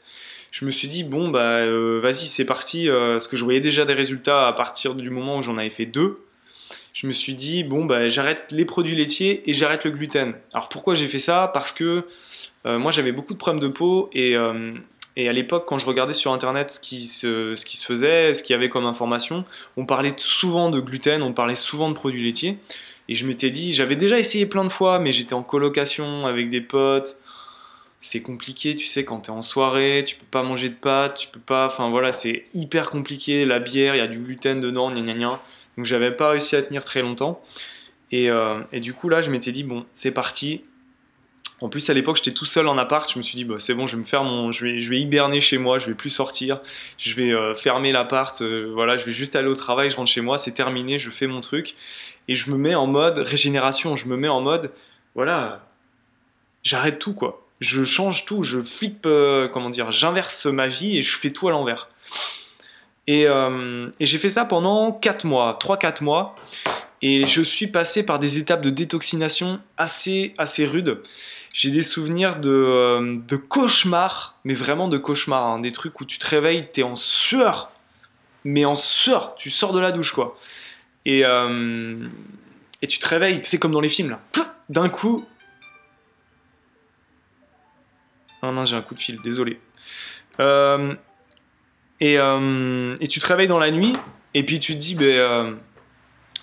je 0.53 0.65
me 0.65 0.71
suis 0.71 0.87
dit 0.87 1.03
bon 1.03 1.31
bah 1.31 1.67
vas-y 2.01 2.29
c'est 2.29 2.45
parti. 2.45 2.89
parce 2.89 3.27
que 3.27 3.37
je 3.37 3.43
voyais 3.43 3.61
déjà 3.61 3.85
des 3.85 3.95
résultats 3.95 4.47
à 4.47 4.53
partir 4.53 4.95
du 4.95 5.11
moment 5.11 5.39
où 5.39 5.43
j'en 5.43 5.59
avais 5.59 5.71
fait 5.71 5.87
deux 5.87 6.21
je 6.93 7.07
me 7.07 7.13
suis 7.13 7.35
dit, 7.35 7.65
bon, 7.65 7.85
bah, 7.85 8.09
j'arrête 8.09 8.51
les 8.51 8.65
produits 8.65 8.97
laitiers 8.97 9.49
et 9.49 9.55
j'arrête 9.55 9.85
le 9.85 9.91
gluten. 9.91 10.35
Alors 10.53 10.69
pourquoi 10.69 10.95
j'ai 10.95 11.09
fait 11.09 11.19
ça? 11.19 11.51
Parce 11.53 11.73
que 11.73 12.07
euh, 12.67 12.79
moi 12.79 12.93
j'avais 12.93 13.13
beaucoup 13.13 13.33
de 13.33 13.39
problèmes 13.39 13.61
de 13.61 13.69
peau 13.69 14.11
et, 14.13 14.37
euh, 14.37 14.75
et 15.17 15.29
à 15.29 15.33
l'époque, 15.33 15.65
quand 15.67 15.79
je 15.79 15.87
regardais 15.87 16.13
sur 16.13 16.33
internet 16.33 16.71
ce 16.71 16.81
qui, 16.81 17.07
se, 17.07 17.55
ce 17.57 17.65
qui 17.65 17.77
se 17.77 17.85
faisait, 17.85 18.35
ce 18.35 18.43
qu'il 18.43 18.55
y 18.55 18.57
avait 18.57 18.69
comme 18.69 18.87
information, 18.87 19.45
on 19.77 19.87
parlait 19.87 20.15
souvent 20.17 20.71
de 20.71 20.81
gluten, 20.81 21.23
on 21.23 21.33
parlait 21.33 21.57
souvent 21.57 21.89
de 21.89 21.95
produits 21.95 22.23
laitiers. 22.23 22.59
Et 23.09 23.17
je 23.17 23.27
m'étais 23.27 23.51
dit, 23.51 23.75
j'avais 23.75 23.97
déjà 23.97 24.19
essayé 24.19 24.47
plein 24.47 24.65
de 24.65 24.69
fois, 24.69 25.01
mais 25.01 25.11
j'étais 25.11 25.33
en 25.33 25.43
colocation 25.43 26.27
avec 26.27 26.49
des 26.49 26.61
potes. 26.61 27.19
C'est 27.99 28.23
compliqué, 28.23 28.77
tu 28.77 28.87
sais, 28.87 29.05
quand 29.05 29.23
tu 29.23 29.31
es 29.31 29.35
en 29.35 29.43
soirée, 29.43 30.05
tu 30.07 30.15
peux 30.15 30.27
pas 30.31 30.43
manger 30.43 30.69
de 30.69 30.75
pâtes, 30.75 31.19
tu 31.19 31.29
peux 31.29 31.41
pas. 31.41 31.67
Enfin 31.67 31.91
voilà, 31.91 32.13
c'est 32.13 32.45
hyper 32.55 32.89
compliqué. 32.89 33.45
La 33.45 33.59
bière, 33.59 33.97
il 33.97 33.99
y 33.99 34.01
a 34.01 34.07
du 34.07 34.19
gluten 34.21 34.61
dedans, 34.61 34.91
gna 34.91 35.03
gna 35.03 35.15
gna. 35.15 35.41
Donc 35.81 35.87
j'avais 35.87 36.11
pas 36.11 36.29
réussi 36.29 36.56
à 36.56 36.62
tenir 36.62 36.85
très 36.85 37.00
longtemps. 37.00 37.41
Euh, 38.12 38.62
et, 38.71 38.81
du 38.81 38.93
coup 38.93 39.09
là, 39.09 39.23
je 39.23 39.31
m'étais 39.31 39.50
dit 39.50 39.65
bon, 39.65 39.87
c'est 39.94 40.11
parti. 40.11 40.62
En 41.62 41.71
plus 41.71 41.88
à 41.88 41.94
l'époque 41.94 42.17
j'étais 42.17 42.32
tout 42.32 42.44
seul 42.44 42.69
en 42.69 42.77
appart, 42.77 43.11
je 43.11 43.17
me 43.17 43.23
suis 43.23 43.37
dit 43.37 43.47
bah, 43.47 43.55
c'est 43.59 43.73
bon, 43.73 43.87
je 43.87 43.97
vais 43.97 44.03
me 44.03 44.06
faire 44.06 44.23
mon, 44.23 44.53
je 44.53 44.62
vais, 44.62 44.79
je 44.79 44.91
vais 44.91 45.00
hiberner 45.00 45.41
chez 45.41 45.56
moi, 45.56 45.79
je 45.79 45.87
vais 45.87 45.94
plus 45.94 46.11
sortir, 46.11 46.61
je 46.99 47.15
vais 47.15 47.32
euh, 47.32 47.55
fermer 47.55 47.93
l'appart, 47.93 48.43
euh, 48.43 48.71
voilà, 48.75 48.99
je 48.99 49.06
vais 49.06 49.15
juste 49.15 49.37
aller 49.37 49.49
au 49.49 49.55
travail, 49.55 49.88
je 49.88 49.97
rentre 49.97 50.11
chez 50.11 50.21
moi, 50.21 50.37
c'est 50.37 50.53
terminé, 50.53 50.99
je 50.99 51.09
fais 51.09 51.27
mon 51.27 51.41
truc 51.41 51.77
et 52.29 52.35
je 52.35 52.50
me 52.50 52.59
mets 52.59 52.75
en 52.75 52.87
mode 52.87 53.17
régénération, 53.17 53.97
je 53.97 54.06
me 54.06 54.19
mets 54.19 54.29
en 54.29 54.43
mode 54.43 54.71
voilà, 55.15 55.67
j'arrête 56.62 56.99
tout 56.99 57.15
quoi, 57.15 57.47
je 57.61 57.85
change 57.85 58.26
tout, 58.26 58.43
je 58.43 58.61
flippe, 58.61 59.09
comment 59.55 59.71
dire, 59.71 59.93
j'inverse 59.93 60.44
ma 60.44 60.69
vie 60.69 60.99
et 60.99 61.03
je 61.03 61.17
fais 61.17 61.31
tout 61.31 61.49
à 61.49 61.53
l'envers. 61.53 61.88
Euh, 63.11 63.90
et, 63.99 64.07
j'ai 64.07 64.19
fait 64.19 64.31
ça 64.31 64.45
pendant 64.45 64.93
4 64.93 65.25
mois, 65.25 65.59
3-4 65.61 66.02
mois. 66.02 66.35
Et 67.02 67.26
je 67.26 67.40
suis 67.40 67.67
passé 67.67 68.02
par 68.02 68.19
des 68.19 68.37
étapes 68.37 68.61
de 68.61 68.71
détoxination 68.71 69.61
assez, 69.79 70.35
assez 70.37 70.67
rudes. 70.67 71.02
J'ai 71.52 71.71
des 71.71 71.81
souvenirs 71.81 72.37
de, 72.37 72.50
euh, 72.50 73.19
de 73.26 73.37
cauchemars, 73.37 74.37
mais 74.45 74.55
vraiment 74.55 74.87
de 74.87 74.99
cauchemars. 74.99 75.47
Hein. 75.47 75.61
des 75.61 75.73
trucs 75.73 76.00
où 76.00 76.05
tu 76.05 76.19
te 76.19 76.26
réveilles, 76.26 76.69
t'es 76.73 76.83
en 76.83 76.97
sueur. 76.97 77.73
Mais 78.45 78.64
en 78.64 78.75
sueur, 78.75 79.35
tu 79.35 79.50
sors 79.50 79.73
de 79.73 79.81
la 79.81 79.93
douche, 79.93 80.12
quoi. 80.12 80.37
Et, 81.05 81.25
euh, 81.25 82.07
et 82.83 82.87
tu 82.87 82.99
te 82.99 83.09
réveilles, 83.09 83.40
c'est 83.43 83.59
comme 83.59 83.73
dans 83.73 83.81
les 83.81 83.88
films, 83.88 84.11
là. 84.11 84.21
D'un 84.69 84.88
coup. 84.88 85.26
Oh 88.43 88.52
non, 88.52 88.64
j'ai 88.64 88.76
un 88.76 88.83
coup 88.83 88.95
de 88.95 89.00
fil, 89.00 89.21
désolé. 89.21 89.61
Euh, 90.38 90.95
euh, 92.02 92.95
et, 93.00 93.09
tu 93.09 93.21
te 93.21 93.26
réveilles 93.26 93.49
dans 93.49 93.59
la 93.59 93.71
nuit, 93.71 93.95
et 94.35 94.45
puis 94.45 94.59
tu 94.59 94.75
te 94.75 94.78
dis, 94.78 94.95
ben, 94.95 95.57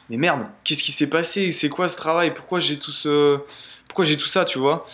mais 0.10 0.18
merde, 0.18 0.48
qu'est-ce 0.64 0.84
qui 0.84 0.92
s'est 0.92 1.10
passé? 1.10 1.52
C'est 1.52 1.70
quoi 1.70 1.90
ce 1.90 1.98
travail? 1.98 2.34
Pourquoi 2.34 2.60
j'ai 2.60 2.78
tout 2.78 2.92
ce... 2.92 3.40
Pourquoi 3.88 4.06
tout 4.06 4.28
ça, 4.28 4.46
tu 4.46 4.60
vois? 4.60 4.86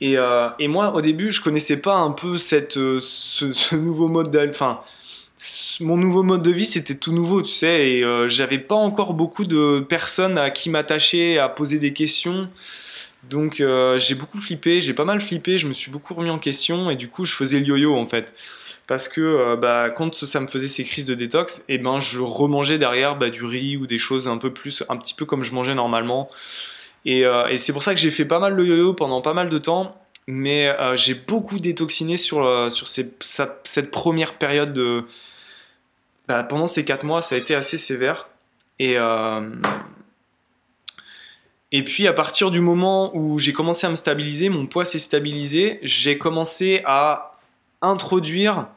Et, 0.00 0.18
euh, 0.18 0.48
et, 0.58 0.68
moi, 0.68 0.94
au 0.94 1.00
début, 1.00 1.30
je 1.30 1.40
connaissais 1.40 1.76
pas 1.76 1.94
un 1.94 2.10
peu 2.10 2.38
cette, 2.38 2.74
ce, 3.00 3.74
nouveau 3.76 4.08
mode 4.08 4.30
de... 4.30 4.48
Enfin, 4.48 4.80
mon 5.80 5.96
nouveau 5.96 6.22
mode 6.22 6.42
de 6.42 6.50
vie, 6.50 6.66
c'était 6.66 6.94
tout 6.94 7.12
nouveau, 7.12 7.42
tu 7.42 7.52
sais, 7.52 7.90
et 7.90 8.28
j'avais 8.28 8.58
pas 8.58 8.76
encore 8.76 9.14
beaucoup 9.14 9.44
de 9.44 9.80
personnes 9.80 10.38
à 10.38 10.50
qui 10.50 10.70
m'attacher, 10.70 11.38
à 11.38 11.48
poser 11.48 11.78
des 11.78 11.92
questions. 11.92 12.48
Donc 13.30 13.62
j'ai 13.96 14.14
beaucoup 14.14 14.38
flippé, 14.38 14.80
j'ai 14.80 14.94
pas 14.94 15.04
mal 15.04 15.20
flippé, 15.20 15.58
je 15.58 15.66
me 15.66 15.72
suis 15.72 15.90
beaucoup 15.90 16.14
remis 16.14 16.30
en 16.30 16.38
question, 16.38 16.90
et 16.90 16.96
du 16.96 17.08
coup, 17.08 17.24
je 17.24 17.32
faisais 17.32 17.60
le 17.60 17.66
yo-yo, 17.66 17.94
en 17.96 18.06
fait 18.06 18.34
parce 18.86 19.08
que 19.08 19.20
euh, 19.20 19.56
bah, 19.56 19.90
quand 19.90 20.14
ça 20.14 20.40
me 20.40 20.46
faisait 20.46 20.68
ces 20.68 20.84
crises 20.84 21.06
de 21.06 21.14
détox, 21.14 21.60
et 21.60 21.74
eh 21.74 21.78
ben 21.78 21.98
je 22.00 22.20
remangeais 22.20 22.78
derrière 22.78 23.16
bah, 23.16 23.30
du 23.30 23.44
riz 23.44 23.76
ou 23.76 23.86
des 23.86 23.98
choses 23.98 24.28
un 24.28 24.38
peu 24.38 24.52
plus, 24.52 24.82
un 24.88 24.96
petit 24.96 25.14
peu 25.14 25.24
comme 25.24 25.44
je 25.44 25.52
mangeais 25.52 25.74
normalement. 25.74 26.28
Et, 27.04 27.24
euh, 27.24 27.56
c'est 27.58 27.72
pour 27.72 27.82
ça 27.82 27.94
que 27.94 28.00
j'ai 28.00 28.10
fait 28.10 28.24
pas 28.24 28.38
mal 28.38 28.54
le 28.54 28.66
yo-yo 28.66 28.94
pendant 28.94 29.20
pas 29.20 29.34
mal 29.34 29.48
de 29.48 29.58
temps, 29.58 29.98
mais 30.26 30.68
euh, 30.68 30.96
j'ai 30.96 31.14
beaucoup 31.14 31.58
détoxiné 31.58 32.16
sur, 32.16 32.70
sur 32.70 32.86
cette 32.88 33.90
première 33.90 34.34
période 34.34 34.72
de... 34.72 35.04
Bah, 36.28 36.42
pendant 36.44 36.66
ces 36.66 36.84
4 36.84 37.04
mois, 37.04 37.22
ça 37.22 37.34
a 37.34 37.38
été 37.38 37.54
assez 37.54 37.78
sévère. 37.78 38.28
Et, 38.78 38.96
Et 41.72 41.82
puis 41.82 42.06
à 42.06 42.12
partir 42.12 42.50
du 42.50 42.60
moment 42.60 43.10
où 43.16 43.38
j'ai 43.38 43.54
commencé 43.54 43.86
à 43.86 43.90
me 43.90 43.94
stabiliser, 43.94 44.50
mon 44.50 44.66
poids 44.66 44.84
s'est 44.84 44.98
stabilisé, 44.98 45.80
j'ai 45.82 46.18
commencé 46.18 46.82
à 46.84 47.38
introduire 47.80 48.68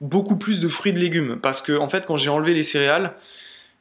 beaucoup 0.00 0.36
plus 0.36 0.58
de 0.60 0.68
fruits 0.68 0.90
et 0.90 0.94
de 0.94 0.98
légumes. 0.98 1.38
Parce 1.40 1.62
que 1.62 1.78
en 1.78 1.88
fait, 1.88 2.06
quand 2.06 2.16
j'ai 2.16 2.30
enlevé 2.30 2.52
les 2.52 2.64
céréales, 2.64 3.14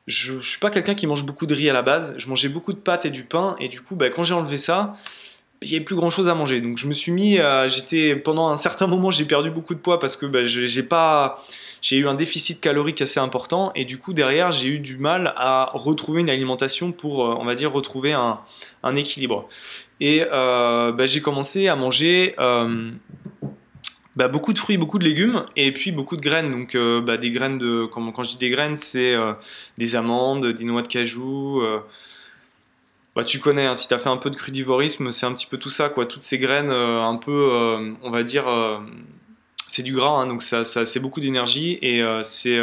je, 0.06 0.34
ne 0.34 0.42
suis 0.42 0.60
pas 0.60 0.70
quelqu'un 0.70 0.96
qui 0.96 1.08
mange 1.08 1.26
beaucoup 1.26 1.46
de 1.46 1.54
riz 1.56 1.70
à 1.70 1.74
la 1.74 1.82
base. 1.82 2.14
Je 2.18 2.28
mangeais 2.28 2.50
beaucoup 2.50 2.74
de 2.74 2.78
pâtes 2.78 3.06
et 3.06 3.10
du 3.10 3.24
pain. 3.24 3.56
Et 3.60 3.70
du 3.70 3.82
coup, 3.82 3.96
bah, 3.96 4.10
quand 4.10 4.24
j'ai 4.24 4.36
enlevé 4.36 4.58
ça, 4.58 4.96
il 5.64 5.70
n'y 5.70 5.76
avait 5.76 5.86
plus 5.86 5.96
grand 5.96 6.10
chose 6.10 6.30
à 6.30 6.36
manger. 6.36 6.62
Donc 6.62 6.78
je 6.78 6.88
me 6.88 6.94
suis 6.94 7.12
mis, 7.12 7.40
j'étais 7.68 8.16
pendant 8.16 8.50
un 8.50 8.58
certain 8.58 8.88
moment, 8.88 9.12
j'ai 9.12 9.26
perdu 9.26 9.50
beaucoup 9.50 9.74
de 9.74 9.80
poids 9.80 10.00
parce 10.00 10.16
que 10.16 10.26
bah, 10.26 10.44
j'ai 10.44 10.84
pas, 10.84 11.44
j'ai 11.84 11.98
eu 11.98 12.08
un 12.08 12.16
déficit 12.16 12.62
calorique 12.62 13.02
assez 13.02 13.20
important 13.20 13.74
et 13.76 13.84
du 13.84 13.98
coup 13.98 14.14
derrière 14.14 14.54
j'ai 14.54 14.70
eu 14.70 14.80
du 14.80 14.98
mal 14.98 15.34
à 15.36 15.70
retrouver 15.74 16.22
une 16.22 16.30
alimentation 16.30 16.94
pour, 16.94 17.26
euh, 17.26 17.36
on 17.38 17.44
va 17.44 17.56
dire, 17.56 17.74
retrouver 17.74 18.14
un, 18.14 18.40
équilibre. 18.96 19.50
Et 20.00 20.24
euh, 20.32 20.94
bah, 20.94 21.08
j'ai 21.08 21.22
commencé 21.22 21.68
à 21.68 21.76
manger 21.76 22.36
euh, 22.40 22.92
bah, 24.16 24.30
beaucoup 24.30 24.54
de 24.54 24.58
fruits, 24.58 24.78
beaucoup 24.78 24.98
de 24.98 25.04
légumes 25.04 25.44
et 25.58 25.74
puis 25.74 25.92
beaucoup 25.92 26.16
de 26.16 26.22
graines. 26.22 26.52
Donc 26.52 26.78
des 26.78 27.32
graines 27.32 27.58
de, 27.58 27.86
quand, 27.86 28.12
quand 28.14 28.24
je 28.24 28.32
dis 28.32 28.38
des 28.38 28.50
graines, 28.50 28.78
c'est 28.78 29.16
des 29.78 29.96
amandes, 29.96 30.48
des 30.48 30.64
noix 30.64 30.84
de 30.84 30.88
cajou 30.88 31.62
bah, 33.16 33.24
tu 33.24 33.40
connais, 33.40 33.66
hein, 33.66 33.76
si 33.76 33.88
tu 33.88 33.94
as 33.94 34.00
fait 34.00 34.10
un 34.10 34.18
peu 34.18 34.32
de 34.32 34.36
crudivorisme, 34.36 35.12
c'est 35.12 35.26
un 35.26 35.34
petit 35.34 35.46
peu 35.46 35.58
tout 35.58 35.70
ça, 35.70 35.90
quoi. 35.90 36.06
Toutes 36.06 36.24
ces 36.24 36.40
graines, 36.40 36.72
euh, 36.72 37.02
un 37.02 37.18
peu, 37.18 37.50
euh, 37.52 37.92
on 38.02 38.10
va 38.10 38.24
dire, 38.24 38.48
euh, 38.48 38.80
c'est 39.68 39.84
du 39.84 39.94
gras, 39.94 40.20
hein, 40.20 40.28
donc 40.28 40.42
c'est 40.42 41.00
beaucoup 41.00 41.20
d'énergie 41.20 41.78
et 41.82 42.04
c'est. 42.24 42.60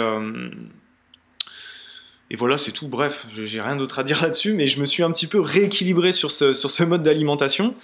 et 2.30 2.36
voilà, 2.36 2.58
c'est 2.58 2.72
tout. 2.72 2.88
Bref, 2.88 3.26
j'ai 3.30 3.60
rien 3.60 3.76
d'autre 3.76 4.00
à 4.00 4.02
dire 4.02 4.22
là-dessus, 4.22 4.52
mais 4.54 4.66
je 4.66 4.80
me 4.80 4.84
suis 4.84 5.02
un 5.04 5.10
petit 5.12 5.26
peu 5.28 5.40
rééquilibré 5.40 6.12
sur 6.12 6.30
ce, 6.32 6.52
sur 6.52 6.70
ce 6.70 6.82
mode 6.82 7.02
d'alimentation. 7.04 7.74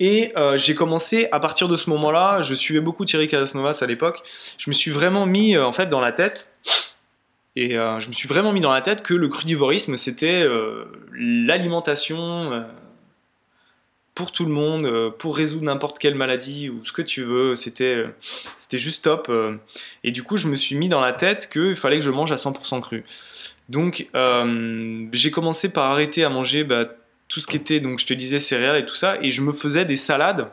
Et 0.00 0.32
j'ai 0.56 0.74
commencé, 0.74 1.28
à 1.32 1.40
partir 1.40 1.68
de 1.68 1.76
ce 1.76 1.88
moment-là, 1.90 2.42
je 2.42 2.54
suivais 2.54 2.80
beaucoup 2.80 3.04
Thierry 3.04 3.28
Casasnovas 3.28 3.78
à 3.80 3.86
l'époque, 3.86 4.22
je 4.58 4.68
me 4.68 4.74
suis 4.74 4.90
vraiment 4.90 5.26
mis 5.26 5.56
en 5.56 5.72
fait 5.72 5.88
dans 5.88 6.00
la 6.00 6.12
tête 6.12 6.50
et 7.54 7.76
euh, 7.76 8.00
je 8.00 8.08
me 8.08 8.12
suis 8.12 8.28
vraiment 8.28 8.52
mis 8.52 8.60
dans 8.60 8.72
la 8.72 8.80
tête 8.80 9.02
que 9.02 9.14
le 9.14 9.28
crudivorisme, 9.28 9.96
c'était 9.96 10.42
euh, 10.42 10.84
l'alimentation 11.12 12.52
euh, 12.52 12.60
pour 14.14 14.32
tout 14.32 14.44
le 14.44 14.52
monde, 14.52 15.10
pour 15.18 15.36
résoudre 15.36 15.64
n'importe 15.64 15.98
quelle 15.98 16.14
maladie 16.14 16.70
ou 16.70 16.84
ce 16.84 16.92
que 16.92 17.02
tu 17.02 17.22
veux. 17.22 17.56
C'était, 17.56 18.04
c'était 18.58 18.78
juste 18.78 19.04
top. 19.04 19.32
et 20.04 20.12
du 20.12 20.22
coup, 20.22 20.36
je 20.36 20.48
me 20.48 20.56
suis 20.56 20.76
mis 20.76 20.90
dans 20.90 21.00
la 21.00 21.12
tête 21.12 21.48
qu'il 21.50 21.76
fallait 21.76 21.98
que 21.98 22.04
je 22.04 22.10
mange 22.10 22.30
à 22.30 22.36
100% 22.36 22.82
cru. 22.82 23.04
Donc, 23.70 24.10
j'ai 25.12 25.30
commencé 25.30 25.70
par 25.70 25.90
arrêter 25.90 26.24
à 26.24 26.28
manger 26.28 26.62
bah, 26.62 26.84
tout 27.26 27.40
ce 27.40 27.46
qui 27.46 27.56
était, 27.56 27.80
donc 27.80 28.00
je 28.00 28.06
te 28.06 28.12
disais, 28.12 28.38
céréales 28.38 28.76
et 28.76 28.84
tout 28.84 28.94
ça. 28.94 29.16
Et 29.22 29.30
je 29.30 29.40
me 29.40 29.50
faisais 29.50 29.86
des 29.86 29.96
salades. 29.96 30.50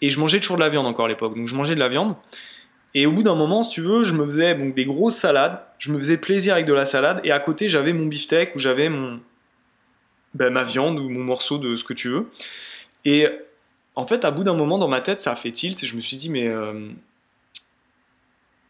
Et 0.00 0.08
je 0.08 0.18
mangeais 0.18 0.40
toujours 0.40 0.56
de 0.56 0.62
la 0.62 0.68
viande 0.68 0.86
encore 0.86 1.04
à 1.04 1.08
l'époque. 1.08 1.36
Donc, 1.36 1.46
je 1.46 1.54
mangeais 1.54 1.76
de 1.76 1.80
la 1.80 1.88
viande. 1.88 2.16
Et 2.94 3.06
au 3.06 3.12
bout 3.12 3.22
d'un 3.22 3.34
moment, 3.34 3.62
si 3.62 3.70
tu 3.70 3.80
veux, 3.82 4.02
je 4.02 4.14
me 4.14 4.24
faisais 4.24 4.54
des 4.54 4.84
grosses 4.84 5.16
salades, 5.16 5.62
je 5.78 5.92
me 5.92 5.98
faisais 5.98 6.16
plaisir 6.16 6.54
avec 6.54 6.66
de 6.66 6.72
la 6.72 6.86
salade, 6.86 7.20
et 7.24 7.30
à 7.30 7.38
côté, 7.38 7.68
j'avais 7.68 7.92
mon 7.92 8.06
beefsteak 8.06 8.54
ou 8.56 8.58
j'avais 8.58 8.88
mon, 8.88 9.20
ben, 10.34 10.50
ma 10.50 10.64
viande 10.64 10.98
ou 10.98 11.08
mon 11.08 11.22
morceau 11.22 11.58
de 11.58 11.76
ce 11.76 11.84
que 11.84 11.94
tu 11.94 12.08
veux. 12.08 12.28
Et 13.04 13.28
en 13.94 14.06
fait, 14.06 14.24
à 14.24 14.30
bout 14.30 14.42
d'un 14.42 14.54
moment, 14.54 14.78
dans 14.78 14.88
ma 14.88 15.00
tête, 15.00 15.20
ça 15.20 15.32
a 15.32 15.36
fait 15.36 15.52
tilt, 15.52 15.82
et 15.82 15.86
je 15.86 15.94
me 15.94 16.00
suis 16.00 16.16
dit, 16.16 16.30
mais 16.30 16.48
euh, 16.48 16.90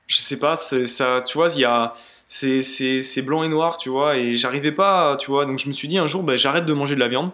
je 0.06 0.16
sais 0.16 0.38
pas, 0.38 0.56
ça, 0.56 1.22
tu 1.22 1.38
vois, 1.38 1.50
il 1.54 1.60
y 1.60 1.64
a. 1.64 1.94
C'est 2.26 3.22
blanc 3.22 3.42
et 3.42 3.48
noir, 3.48 3.76
tu 3.76 3.88
vois, 3.88 4.16
et 4.16 4.34
j'arrivais 4.34 4.70
pas, 4.70 5.16
tu 5.16 5.30
vois, 5.30 5.46
donc 5.46 5.58
je 5.58 5.66
me 5.66 5.72
suis 5.72 5.88
dit 5.88 5.98
un 5.98 6.06
jour, 6.06 6.22
ben, 6.22 6.36
j'arrête 6.36 6.64
de 6.64 6.72
manger 6.72 6.94
de 6.94 7.00
la 7.00 7.08
viande, 7.08 7.32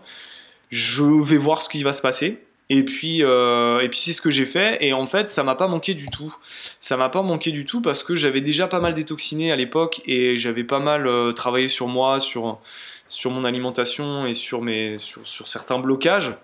je 0.70 1.02
vais 1.02 1.36
voir 1.36 1.60
ce 1.60 1.68
qui 1.68 1.82
va 1.82 1.92
se 1.92 2.00
passer. 2.00 2.42
Et 2.68 2.84
puis, 2.84 3.22
euh, 3.22 3.78
et 3.80 3.88
puis 3.88 3.98
c'est 3.98 4.12
ce 4.12 4.20
que 4.20 4.30
j'ai 4.30 4.46
fait. 4.46 4.78
Et 4.84 4.92
en 4.92 5.06
fait, 5.06 5.28
ça 5.28 5.44
m'a 5.44 5.54
pas 5.54 5.68
manqué 5.68 5.94
du 5.94 6.06
tout. 6.06 6.34
Ça 6.80 6.96
m'a 6.96 7.08
pas 7.08 7.22
manqué 7.22 7.52
du 7.52 7.64
tout 7.64 7.80
parce 7.80 8.02
que 8.02 8.16
j'avais 8.16 8.40
déjà 8.40 8.66
pas 8.66 8.80
mal 8.80 8.94
détoxiné 8.94 9.52
à 9.52 9.56
l'époque 9.56 10.00
et 10.06 10.36
j'avais 10.36 10.64
pas 10.64 10.80
mal 10.80 11.06
euh, 11.06 11.32
travaillé 11.32 11.68
sur 11.68 11.86
moi, 11.86 12.18
sur, 12.18 12.58
sur 13.06 13.30
mon 13.30 13.44
alimentation 13.44 14.26
et 14.26 14.34
sur, 14.34 14.62
mes, 14.62 14.98
sur, 14.98 15.26
sur 15.26 15.46
certains 15.46 15.78
blocages. 15.78 16.34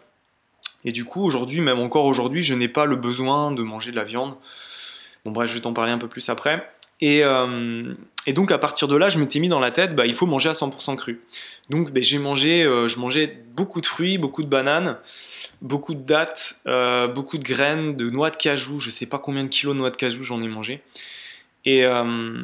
Et 0.85 0.93
du 0.93 1.05
coup, 1.05 1.25
aujourd'hui, 1.25 1.61
même 1.61 1.81
encore 1.81 2.05
aujourd'hui, 2.05 2.43
je 2.43 2.55
n'ai 2.55 2.69
pas 2.69 2.87
le 2.87 2.97
besoin 2.97 3.51
de 3.51 3.63
manger 3.63 3.91
de 3.91 3.97
la 3.97 4.05
viande. 4.05 4.35
Bon, 5.25 5.33
bref, 5.33 5.49
je 5.49 5.55
vais 5.55 5.61
t'en 5.61 5.73
parler 5.73 5.93
un 5.93 5.99
peu 5.99 6.09
plus 6.09 6.29
après. 6.29 6.69
Et, 7.01 7.25
euh, 7.25 7.95
et, 8.27 8.33
donc 8.33 8.51
à 8.53 8.59
partir 8.59 8.89
de 8.89 8.97
là, 8.97 9.09
je 9.09 9.19
m'étais 9.19 9.41
mis 9.41 9.49
dans 9.49 9.61
la 9.61 9.71
tête, 9.71 9.95
bah, 9.95 10.07
il 10.07 10.15
faut 10.15 10.27
manger 10.27 10.49
à 10.49 10.53
100% 10.53 10.97
cru. 10.97 11.21
Donc 11.71 11.93
bah, 11.93 12.01
j'ai 12.03 12.19
mangé, 12.19 12.63
je 12.65 12.99
mangeais 12.99 13.39
beaucoup 13.55 13.81
de 13.81 13.87
fruits, 13.87 14.19
beaucoup 14.19 14.43
de 14.43 14.49
bananes 14.49 14.99
beaucoup 15.63 15.95
de 15.95 16.03
dattes, 16.03 16.57
euh, 16.67 17.09
beaucoup 17.09 17.39
de 17.39 17.45
graines, 17.45 17.97
de 17.97 18.11
noix 18.11 18.31
de 18.31 18.37
cajou. 18.37 18.81
Je 18.81 18.91
sais 18.91 19.07
pas 19.07 19.19
combien 19.19 19.45
de 19.45 19.49
kilos 19.49 19.75
de 19.75 19.79
noix 19.79 19.91
de 19.91 19.97
cajou 19.97 20.23
j'en 20.25 20.43
ai 20.43 20.49
mangé. 20.49 20.83
Et, 21.65 21.85
euh, 21.85 22.43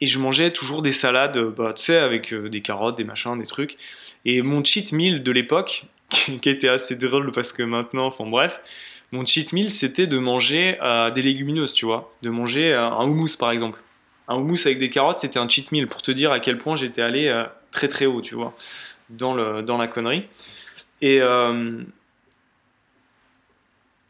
je 0.00 0.18
mangeais 0.18 0.50
toujours 0.50 0.80
des 0.80 0.92
salades, 0.92 1.38
bah, 1.38 1.74
tu 1.74 1.84
sais, 1.84 1.98
avec 1.98 2.32
euh, 2.32 2.48
des 2.48 2.62
carottes, 2.62 2.96
des 2.96 3.04
machins, 3.04 3.36
des 3.38 3.46
trucs. 3.46 3.76
Et 4.24 4.40
mon 4.40 4.64
cheat 4.64 4.92
meal 4.92 5.22
de 5.22 5.30
l'époque, 5.30 5.84
qui 6.08 6.48
était 6.48 6.68
assez 6.68 6.96
drôle 6.96 7.30
parce 7.32 7.52
que 7.52 7.62
maintenant, 7.62 8.06
enfin 8.06 8.26
bref, 8.26 8.60
mon 9.12 9.26
cheat 9.26 9.52
meal 9.52 9.70
c'était 9.70 10.06
de 10.06 10.18
manger 10.18 10.78
des 11.14 11.22
légumineuses, 11.22 11.72
tu 11.72 11.84
vois. 11.84 12.12
De 12.22 12.30
manger 12.30 12.72
un 12.72 13.04
houmous 13.04 13.36
par 13.38 13.50
exemple. 13.50 13.80
Un 14.30 14.36
houmous 14.36 14.64
avec 14.64 14.78
des 14.78 14.88
carottes, 14.88 15.18
c'était 15.18 15.38
un 15.38 15.48
cheat 15.48 15.72
meal 15.72 15.88
pour 15.88 16.00
te 16.00 16.10
dire 16.10 16.32
à 16.32 16.40
quel 16.40 16.56
point 16.56 16.76
j'étais 16.76 17.02
allé 17.02 17.44
très 17.70 17.88
très 17.88 18.06
haut, 18.06 18.20
tu 18.20 18.34
vois, 18.34 18.54
dans, 19.10 19.34
le, 19.34 19.62
dans 19.62 19.76
la 19.76 19.86
connerie. 19.86 20.26
Et, 21.00 21.20
euh, 21.20 21.82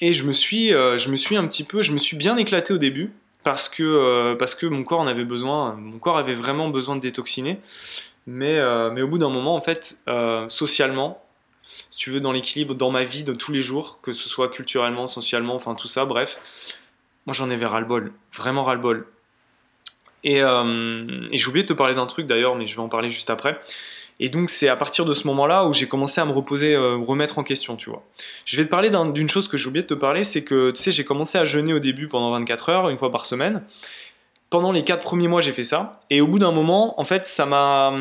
et 0.00 0.12
je, 0.12 0.25
me 0.25 0.33
suis, 0.33 0.73
euh, 0.73 0.97
je 0.97 1.09
me 1.11 1.17
suis 1.17 1.37
un 1.37 1.47
petit 1.47 1.65
peu, 1.65 1.83
je 1.83 1.93
me 1.93 1.99
suis 1.99 2.17
bien 2.17 2.37
éclaté 2.37 2.73
au 2.73 2.79
début 2.79 3.12
parce 3.43 3.69
que, 3.69 3.83
euh, 3.83 4.35
parce 4.35 4.55
que 4.55 4.67
mon 4.67 4.83
corps 4.83 5.00
en 5.00 5.07
avait 5.07 5.25
besoin, 5.25 5.75
mon 5.75 5.99
corps 5.99 6.19
avait 6.19 6.35
vraiment 6.35 6.69
besoin 6.69 6.97
de 6.97 7.00
détoxiner. 7.00 7.61
Mais, 8.27 8.61
mais 8.93 9.03
au 9.03 9.09
bout 9.09 9.19
d'un 9.19 9.31
moment, 9.31 9.57
en 9.57 9.61
fait, 9.61 9.99
socialement, 10.49 11.25
si 11.91 11.99
tu 11.99 12.11
veux, 12.11 12.21
dans 12.21 12.31
l'équilibre, 12.31 12.75
dans 12.75 12.91
ma 12.91 13.03
vie 13.03 13.25
de 13.25 13.33
tous 13.33 13.50
les 13.50 13.61
jours, 13.61 14.00
que 14.03 14.12
ce 14.12 14.29
soit 14.29 14.50
culturellement, 14.50 15.07
socialement, 15.09 15.55
enfin 15.55 15.75
tout 15.75 15.89
ça, 15.89 16.05
bref, 16.05 16.39
moi 17.27 17.35
j'en 17.35 17.50
avais 17.50 17.67
ras-le-bol, 17.67 18.12
vraiment 18.37 18.62
ras-le-bol. 18.62 19.07
Et, 20.23 20.39
et 20.39 21.39
j'ai 21.39 21.49
oublié 21.49 21.65
de 21.65 21.69
te 21.69 21.73
parler 21.73 21.95
d'un 21.95 22.07
truc 22.07 22.27
d'ailleurs, 22.27 22.55
mais 22.55 22.67
je 22.67 22.77
vais 22.77 22.83
en 22.83 22.89
parler 22.89 23.09
juste 23.09 23.31
après. 23.31 23.59
Et 24.21 24.29
donc 24.29 24.50
c'est 24.50 24.69
à 24.69 24.77
partir 24.77 25.07
de 25.07 25.15
ce 25.15 25.27
moment-là 25.27 25.65
où 25.65 25.73
j'ai 25.73 25.89
commencé 25.89 26.21
à 26.21 26.27
me 26.27 26.33
reposer, 26.33 26.75
euh, 26.75 26.97
remettre 26.97 27.39
en 27.39 27.43
question, 27.43 27.77
tu 27.77 27.89
vois. 27.89 28.05
Je 28.45 28.59
vais 28.59 28.65
te 28.65 28.69
parler 28.69 28.91
d'une 28.91 29.29
chose 29.31 29.49
que 29.49 29.57
j'ai 29.57 29.67
oublié 29.67 29.83
de 29.83 29.89
te 29.89 29.95
parler, 29.95 30.25
c'est 30.25 30.45
que 30.45 30.71
tu 30.71 30.81
sais, 30.81 30.91
j'ai 30.93 31.05
commencé 31.05 31.39
à 31.39 31.47
jeûner 31.47 31.73
au 31.73 31.79
début 31.79 32.07
pendant 32.07 32.31
24 32.31 32.69
heures, 32.69 32.89
une 32.91 32.99
fois 32.99 33.11
par 33.11 33.25
semaine. 33.25 33.65
Pendant 34.50 34.73
les 34.73 34.83
4 34.83 35.04
premiers 35.04 35.28
mois, 35.28 35.40
j'ai 35.40 35.52
fait 35.52 35.62
ça. 35.62 36.00
Et 36.11 36.21
au 36.21 36.26
bout 36.26 36.40
d'un 36.40 36.50
moment, 36.50 37.00
en 37.00 37.04
fait, 37.04 37.25
ça 37.25 37.47
m'a, 37.47 37.95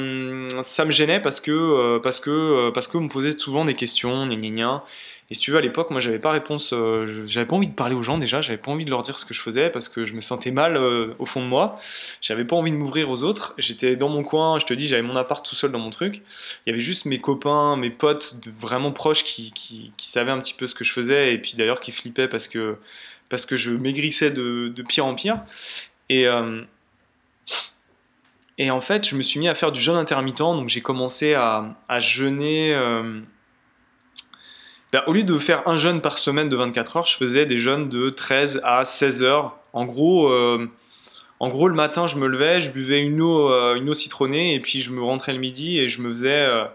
ça 0.63 0.83
me 0.83 0.89
gênait 0.89 1.19
parce 1.19 1.39
que, 1.39 1.51
euh, 1.51 1.99
parce 1.99 2.19
que, 2.19 2.31
euh, 2.31 2.71
parce 2.71 2.87
que 2.87 2.97
me 2.97 3.07
posait 3.07 3.37
souvent 3.37 3.65
des 3.65 3.75
questions, 3.75 4.25
gna 4.25 4.35
gna. 4.35 4.83
Et 5.29 5.35
si 5.35 5.41
tu 5.41 5.51
veux, 5.51 5.59
à 5.59 5.61
l'époque, 5.61 5.91
moi, 5.91 5.99
j'avais 5.99 6.17
pas 6.17 6.31
réponse, 6.31 6.73
euh, 6.73 7.05
j'avais 7.27 7.45
pas 7.45 7.55
envie 7.55 7.67
de 7.67 7.75
parler 7.75 7.93
aux 7.93 8.01
gens 8.01 8.17
déjà, 8.17 8.41
j'avais 8.41 8.57
pas 8.57 8.71
envie 8.71 8.83
de 8.83 8.89
leur 8.89 9.03
dire 9.03 9.19
ce 9.19 9.25
que 9.25 9.33
je 9.35 9.41
faisais 9.41 9.69
parce 9.69 9.89
que 9.89 10.05
je 10.05 10.15
me 10.15 10.21
sentais 10.21 10.49
mal 10.49 10.75
au 11.19 11.25
fond 11.27 11.41
de 11.41 11.45
moi. 11.45 11.79
J'avais 12.19 12.45
pas 12.45 12.55
envie 12.55 12.71
de 12.71 12.77
m'ouvrir 12.77 13.11
aux 13.11 13.23
autres. 13.23 13.53
J'étais 13.59 13.95
dans 13.95 14.09
mon 14.09 14.23
coin, 14.23 14.57
je 14.57 14.65
te 14.65 14.73
dis, 14.73 14.87
j'avais 14.87 15.03
mon 15.03 15.15
appart 15.15 15.45
tout 15.45 15.53
seul 15.53 15.71
dans 15.71 15.77
mon 15.77 15.91
truc. 15.91 16.23
Il 16.65 16.71
y 16.71 16.73
avait 16.73 16.81
juste 16.81 17.05
mes 17.05 17.21
copains, 17.21 17.77
mes 17.77 17.91
potes 17.91 18.37
vraiment 18.59 18.91
proches 18.91 19.23
qui, 19.23 19.51
qui, 19.51 19.91
savaient 19.99 20.31
un 20.31 20.39
petit 20.39 20.55
peu 20.55 20.65
ce 20.65 20.73
que 20.73 20.83
je 20.83 20.93
faisais 20.93 21.31
et 21.31 21.37
puis 21.37 21.53
d'ailleurs 21.55 21.79
qui 21.79 21.91
flippaient 21.91 22.27
parce 22.27 22.47
que, 22.47 22.77
parce 23.29 23.45
que 23.45 23.55
je 23.55 23.69
maigrissais 23.69 24.31
de 24.31 24.81
pire 24.81 25.05
en 25.05 25.13
pire. 25.13 25.43
Et. 26.09 26.27
Euh, 26.27 26.61
et 28.61 28.71
en 28.71 28.81
fait, 28.81 29.07
je 29.07 29.15
me 29.15 29.21
suis 29.21 29.39
mis 29.39 29.47
à 29.47 29.55
faire 29.55 29.71
du 29.71 29.79
jeûne 29.79 29.95
intermittent, 29.95 30.39
donc 30.39 30.67
j'ai 30.67 30.81
commencé 30.81 31.33
à, 31.33 31.77
jeûner. 31.99 32.75
Bah, 34.91 35.03
au 35.05 35.13
lieu 35.13 35.21
de 35.21 35.37
faire 35.37 35.67
un 35.67 35.75
jeûne 35.75 36.01
par 36.01 36.17
semaine 36.17 36.49
de 36.49 36.55
24 36.55 36.97
heures, 36.97 37.05
je 37.05 37.15
faisais 37.15 37.45
des 37.45 37.59
jeûnes 37.59 37.89
de 37.89 38.09
13 38.09 38.61
à 38.63 38.85
16 38.85 39.21
heures. 39.21 39.57
En 39.71 39.85
gros, 39.85 40.29
euh, 40.29 40.67
en 41.39 41.47
gros 41.47 41.67
le 41.67 41.75
matin, 41.75 42.07
je 42.07 42.15
me 42.15 42.25
levais, 42.25 42.59
je 42.59 42.71
buvais 42.71 43.01
une 43.01 43.21
eau, 43.21 43.51
euh, 43.51 43.75
une 43.75 43.87
eau 43.87 43.93
citronnée, 43.93 44.55
et 44.55 44.59
puis 44.59 44.81
je 44.81 44.91
me 44.91 45.03
rentrais 45.03 45.33
le 45.33 45.39
midi 45.39 45.77
et 45.77 45.87
je 45.87 46.01
me 46.01 46.09
faisais, 46.09 46.41
euh, 46.41 46.65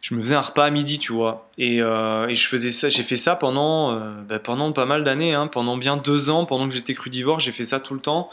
je 0.00 0.14
me 0.14 0.20
faisais 0.20 0.34
un 0.34 0.40
repas 0.40 0.64
à 0.64 0.70
midi, 0.70 0.98
tu 0.98 1.12
vois. 1.12 1.48
Et, 1.58 1.76
et 1.76 2.34
je 2.34 2.46
faisais 2.48 2.70
ça, 2.70 2.88
j'ai 2.88 3.02
fait 3.02 3.16
ça 3.16 3.36
pendant, 3.36 3.98
bah, 4.28 4.38
pendant 4.38 4.72
pas 4.72 4.86
mal 4.86 5.04
d'années, 5.04 5.34
hein, 5.34 5.46
pendant 5.46 5.76
bien 5.76 5.96
deux 5.96 6.30
ans, 6.30 6.46
pendant 6.46 6.68
que 6.68 6.74
j'étais 6.74 6.94
crudivore, 6.94 7.40
j'ai 7.40 7.52
fait 7.52 7.64
ça 7.64 7.80
tout 7.80 7.94
le 7.94 8.00
temps. 8.00 8.30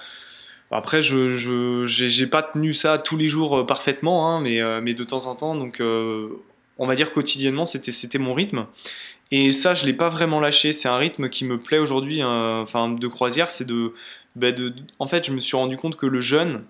Après, 0.71 1.01
je 1.01 2.21
n'ai 2.21 2.27
pas 2.27 2.43
tenu 2.43 2.73
ça 2.73 2.97
tous 2.97 3.17
les 3.17 3.27
jours 3.27 3.65
parfaitement, 3.65 4.29
hein, 4.29 4.41
mais, 4.41 4.93
de 4.93 5.03
temps 5.03 5.25
en 5.25 5.35
temps, 5.35 5.55
donc 5.55 5.81
on 6.79 6.85
va 6.85 6.95
dire 6.95 7.11
quotidiennement, 7.11 7.65
c'était, 7.65 8.19
mon 8.19 8.33
rythme. 8.33 8.67
Et 9.31 9.51
ça, 9.51 9.73
je 9.73 9.85
l'ai 9.85 9.93
pas 9.93 10.09
vraiment 10.09 10.39
lâché. 10.39 10.71
C'est 10.71 10.87
un 10.87 10.97
rythme 10.97 11.29
qui 11.29 11.43
me 11.45 11.57
plaît 11.57 11.79
aujourd'hui, 11.79 12.21
hein, 12.21 12.59
enfin 12.61 12.89
de 12.89 13.07
croisière, 13.07 13.49
c'est 13.49 13.67
bah, 14.35 14.51
de, 14.51 14.73
En 14.99 15.07
fait, 15.07 15.25
je 15.25 15.31
me 15.31 15.39
suis 15.39 15.57
rendu 15.57 15.77
compte 15.77 15.95
que 15.95 16.05
le 16.05 16.21
jeûne, 16.21 16.63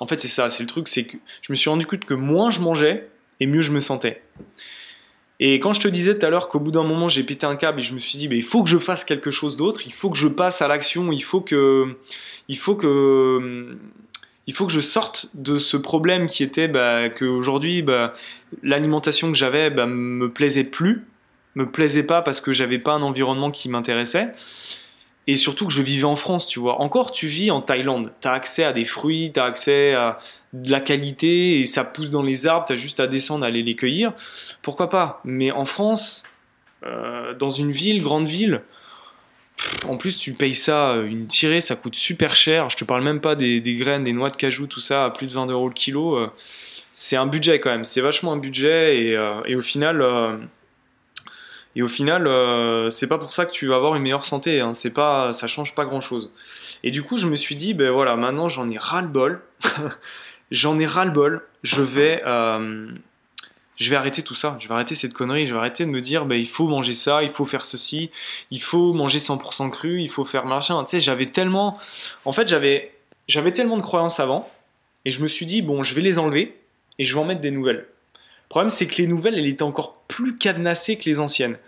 en 0.00 0.06
fait, 0.06 0.20
c'est 0.20 0.28
ça, 0.28 0.50
c'est 0.50 0.62
le 0.62 0.68
truc, 0.68 0.88
c'est 0.88 1.04
que 1.04 1.16
je 1.42 1.52
me 1.52 1.56
suis 1.56 1.70
rendu 1.70 1.86
compte 1.86 2.04
que 2.04 2.14
moins 2.14 2.50
je 2.50 2.60
mangeais, 2.60 3.08
et 3.40 3.46
mieux 3.46 3.62
je 3.62 3.72
me 3.72 3.80
sentais. 3.80 4.22
Et 5.40 5.60
quand 5.60 5.72
je 5.72 5.80
te 5.80 5.88
disais 5.88 6.18
tout 6.18 6.26
à 6.26 6.30
l'heure 6.30 6.48
qu'au 6.48 6.58
bout 6.58 6.72
d'un 6.72 6.82
moment 6.82 7.08
j'ai 7.08 7.22
pété 7.22 7.46
un 7.46 7.56
câble 7.56 7.80
et 7.80 7.82
je 7.82 7.94
me 7.94 8.00
suis 8.00 8.18
dit, 8.18 8.28
il 8.30 8.42
faut 8.42 8.62
que 8.62 8.68
je 8.68 8.78
fasse 8.78 9.04
quelque 9.04 9.30
chose 9.30 9.56
d'autre, 9.56 9.82
il 9.86 9.92
faut 9.92 10.10
que 10.10 10.16
je 10.16 10.28
passe 10.28 10.62
à 10.62 10.68
l'action, 10.68 11.12
il 11.12 11.22
faut 11.22 11.40
que, 11.40 11.96
il 12.48 12.58
faut 12.58 12.74
que, 12.74 13.78
il 14.48 14.54
faut 14.54 14.66
que 14.66 14.72
je 14.72 14.80
sorte 14.80 15.30
de 15.34 15.58
ce 15.58 15.76
problème 15.76 16.26
qui 16.26 16.42
était 16.42 16.68
bah, 16.68 17.08
qu'aujourd'hui 17.08 17.82
bah, 17.82 18.14
l'alimentation 18.62 19.30
que 19.30 19.38
j'avais 19.38 19.70
bah, 19.70 19.86
me 19.86 20.28
plaisait 20.28 20.64
plus, 20.64 21.06
me 21.54 21.70
plaisait 21.70 22.02
pas 22.02 22.22
parce 22.22 22.40
que 22.40 22.52
j'avais 22.52 22.78
pas 22.78 22.92
un 22.92 23.02
environnement 23.02 23.50
qui 23.50 23.68
m'intéressait. 23.68 24.32
Et 25.28 25.34
surtout 25.34 25.66
que 25.66 25.72
je 25.72 25.82
vivais 25.82 26.04
en 26.04 26.16
France, 26.16 26.46
tu 26.46 26.58
vois. 26.58 26.80
Encore, 26.80 27.12
tu 27.12 27.26
vis 27.26 27.50
en 27.50 27.60
Thaïlande. 27.60 28.12
Tu 28.22 28.26
as 28.26 28.32
accès 28.32 28.64
à 28.64 28.72
des 28.72 28.86
fruits, 28.86 29.30
tu 29.32 29.38
as 29.38 29.44
accès 29.44 29.92
à 29.92 30.18
de 30.54 30.70
la 30.70 30.80
qualité 30.80 31.60
et 31.60 31.66
ça 31.66 31.84
pousse 31.84 32.08
dans 32.08 32.22
les 32.22 32.46
arbres, 32.46 32.64
tu 32.66 32.72
as 32.72 32.76
juste 32.76 32.98
à 32.98 33.06
descendre, 33.06 33.44
aller 33.44 33.62
les 33.62 33.76
cueillir. 33.76 34.14
Pourquoi 34.62 34.88
pas? 34.88 35.20
Mais 35.24 35.50
en 35.50 35.66
France, 35.66 36.22
euh, 36.86 37.34
dans 37.34 37.50
une 37.50 37.70
ville, 37.70 38.02
grande 38.02 38.26
ville, 38.26 38.62
en 39.86 39.98
plus, 39.98 40.16
tu 40.16 40.32
payes 40.32 40.54
ça, 40.54 40.96
une 40.96 41.26
tirée, 41.26 41.60
ça 41.60 41.76
coûte 41.76 41.94
super 41.94 42.34
cher. 42.34 42.70
Je 42.70 42.78
te 42.78 42.84
parle 42.84 43.04
même 43.04 43.20
pas 43.20 43.34
des, 43.34 43.60
graines, 43.74 44.04
des 44.04 44.14
noix 44.14 44.30
de 44.30 44.36
cajou, 44.36 44.66
tout 44.66 44.80
ça, 44.80 45.04
à 45.04 45.10
plus 45.10 45.26
de 45.26 45.34
20 45.34 45.48
euros 45.48 45.68
le 45.68 45.74
kilo. 45.74 46.16
Euh, 46.16 46.32
c'est 46.92 47.16
un 47.16 47.26
budget 47.26 47.60
quand 47.60 47.70
même, 47.70 47.84
c'est 47.84 48.00
vachement 48.00 48.32
un 48.32 48.38
budget 48.38 49.04
et, 49.04 49.14
euh, 49.14 49.42
et 49.44 49.56
au 49.56 49.60
final 49.60 50.00
et 51.78 51.82
au 51.82 51.86
final, 51.86 52.26
euh, 52.26 52.90
c'est 52.90 53.06
pas 53.06 53.18
pour 53.18 53.32
ça 53.32 53.46
que 53.46 53.52
tu 53.52 53.68
vas 53.68 53.76
avoir 53.76 53.94
une 53.94 54.02
meilleure 54.02 54.24
santé. 54.24 54.58
Hein. 54.58 54.74
C'est 54.74 54.90
pas, 54.90 55.32
ça 55.32 55.46
change 55.46 55.76
pas 55.76 55.84
grand 55.84 56.00
chose. 56.00 56.32
Et 56.82 56.90
du 56.90 57.04
coup, 57.04 57.16
je 57.16 57.28
me 57.28 57.36
suis 57.36 57.54
dit, 57.54 57.72
ben 57.72 57.92
voilà, 57.92 58.16
maintenant 58.16 58.48
j'en 58.48 58.68
ai 58.68 58.76
ras 58.76 59.00
le 59.00 59.06
bol. 59.06 59.40
j'en 60.50 60.76
ai 60.80 60.86
ras 60.86 61.04
le 61.04 61.12
bol. 61.12 61.46
Je 61.62 61.80
vais, 61.80 62.20
euh, 62.26 62.90
je 63.76 63.90
vais 63.90 63.94
arrêter 63.94 64.22
tout 64.22 64.34
ça. 64.34 64.56
Je 64.58 64.66
vais 64.66 64.74
arrêter 64.74 64.96
cette 64.96 65.14
connerie. 65.14 65.46
Je 65.46 65.52
vais 65.52 65.60
arrêter 65.60 65.86
de 65.86 65.90
me 65.90 66.00
dire, 66.00 66.26
ben 66.26 66.34
il 66.34 66.48
faut 66.48 66.66
manger 66.66 66.94
ça, 66.94 67.22
il 67.22 67.30
faut 67.30 67.44
faire 67.44 67.64
ceci, 67.64 68.10
il 68.50 68.60
faut 68.60 68.92
manger 68.92 69.18
100% 69.18 69.70
cru, 69.70 70.02
il 70.02 70.10
faut 70.10 70.24
faire 70.24 70.46
machin. 70.46 70.82
Tu 70.82 70.96
sais, 70.96 71.00
j'avais 71.00 71.26
tellement, 71.26 71.78
en 72.24 72.32
fait, 72.32 72.48
j'avais, 72.48 72.92
j'avais 73.28 73.52
tellement 73.52 73.76
de 73.76 73.82
croyances 73.82 74.18
avant. 74.18 74.50
Et 75.04 75.12
je 75.12 75.22
me 75.22 75.28
suis 75.28 75.46
dit, 75.46 75.62
bon, 75.62 75.84
je 75.84 75.94
vais 75.94 76.02
les 76.02 76.18
enlever 76.18 76.60
et 76.98 77.04
je 77.04 77.14
vais 77.14 77.20
en 77.20 77.24
mettre 77.24 77.40
des 77.40 77.52
nouvelles. 77.52 77.86
Le 78.48 78.50
problème, 78.50 78.70
c'est 78.70 78.86
que 78.86 78.96
les 78.96 79.06
nouvelles, 79.06 79.38
elles 79.38 79.46
étaient 79.46 79.62
encore 79.62 80.02
plus 80.08 80.38
cadenassées 80.38 80.96
que 80.96 81.04
les 81.04 81.20
anciennes. 81.20 81.58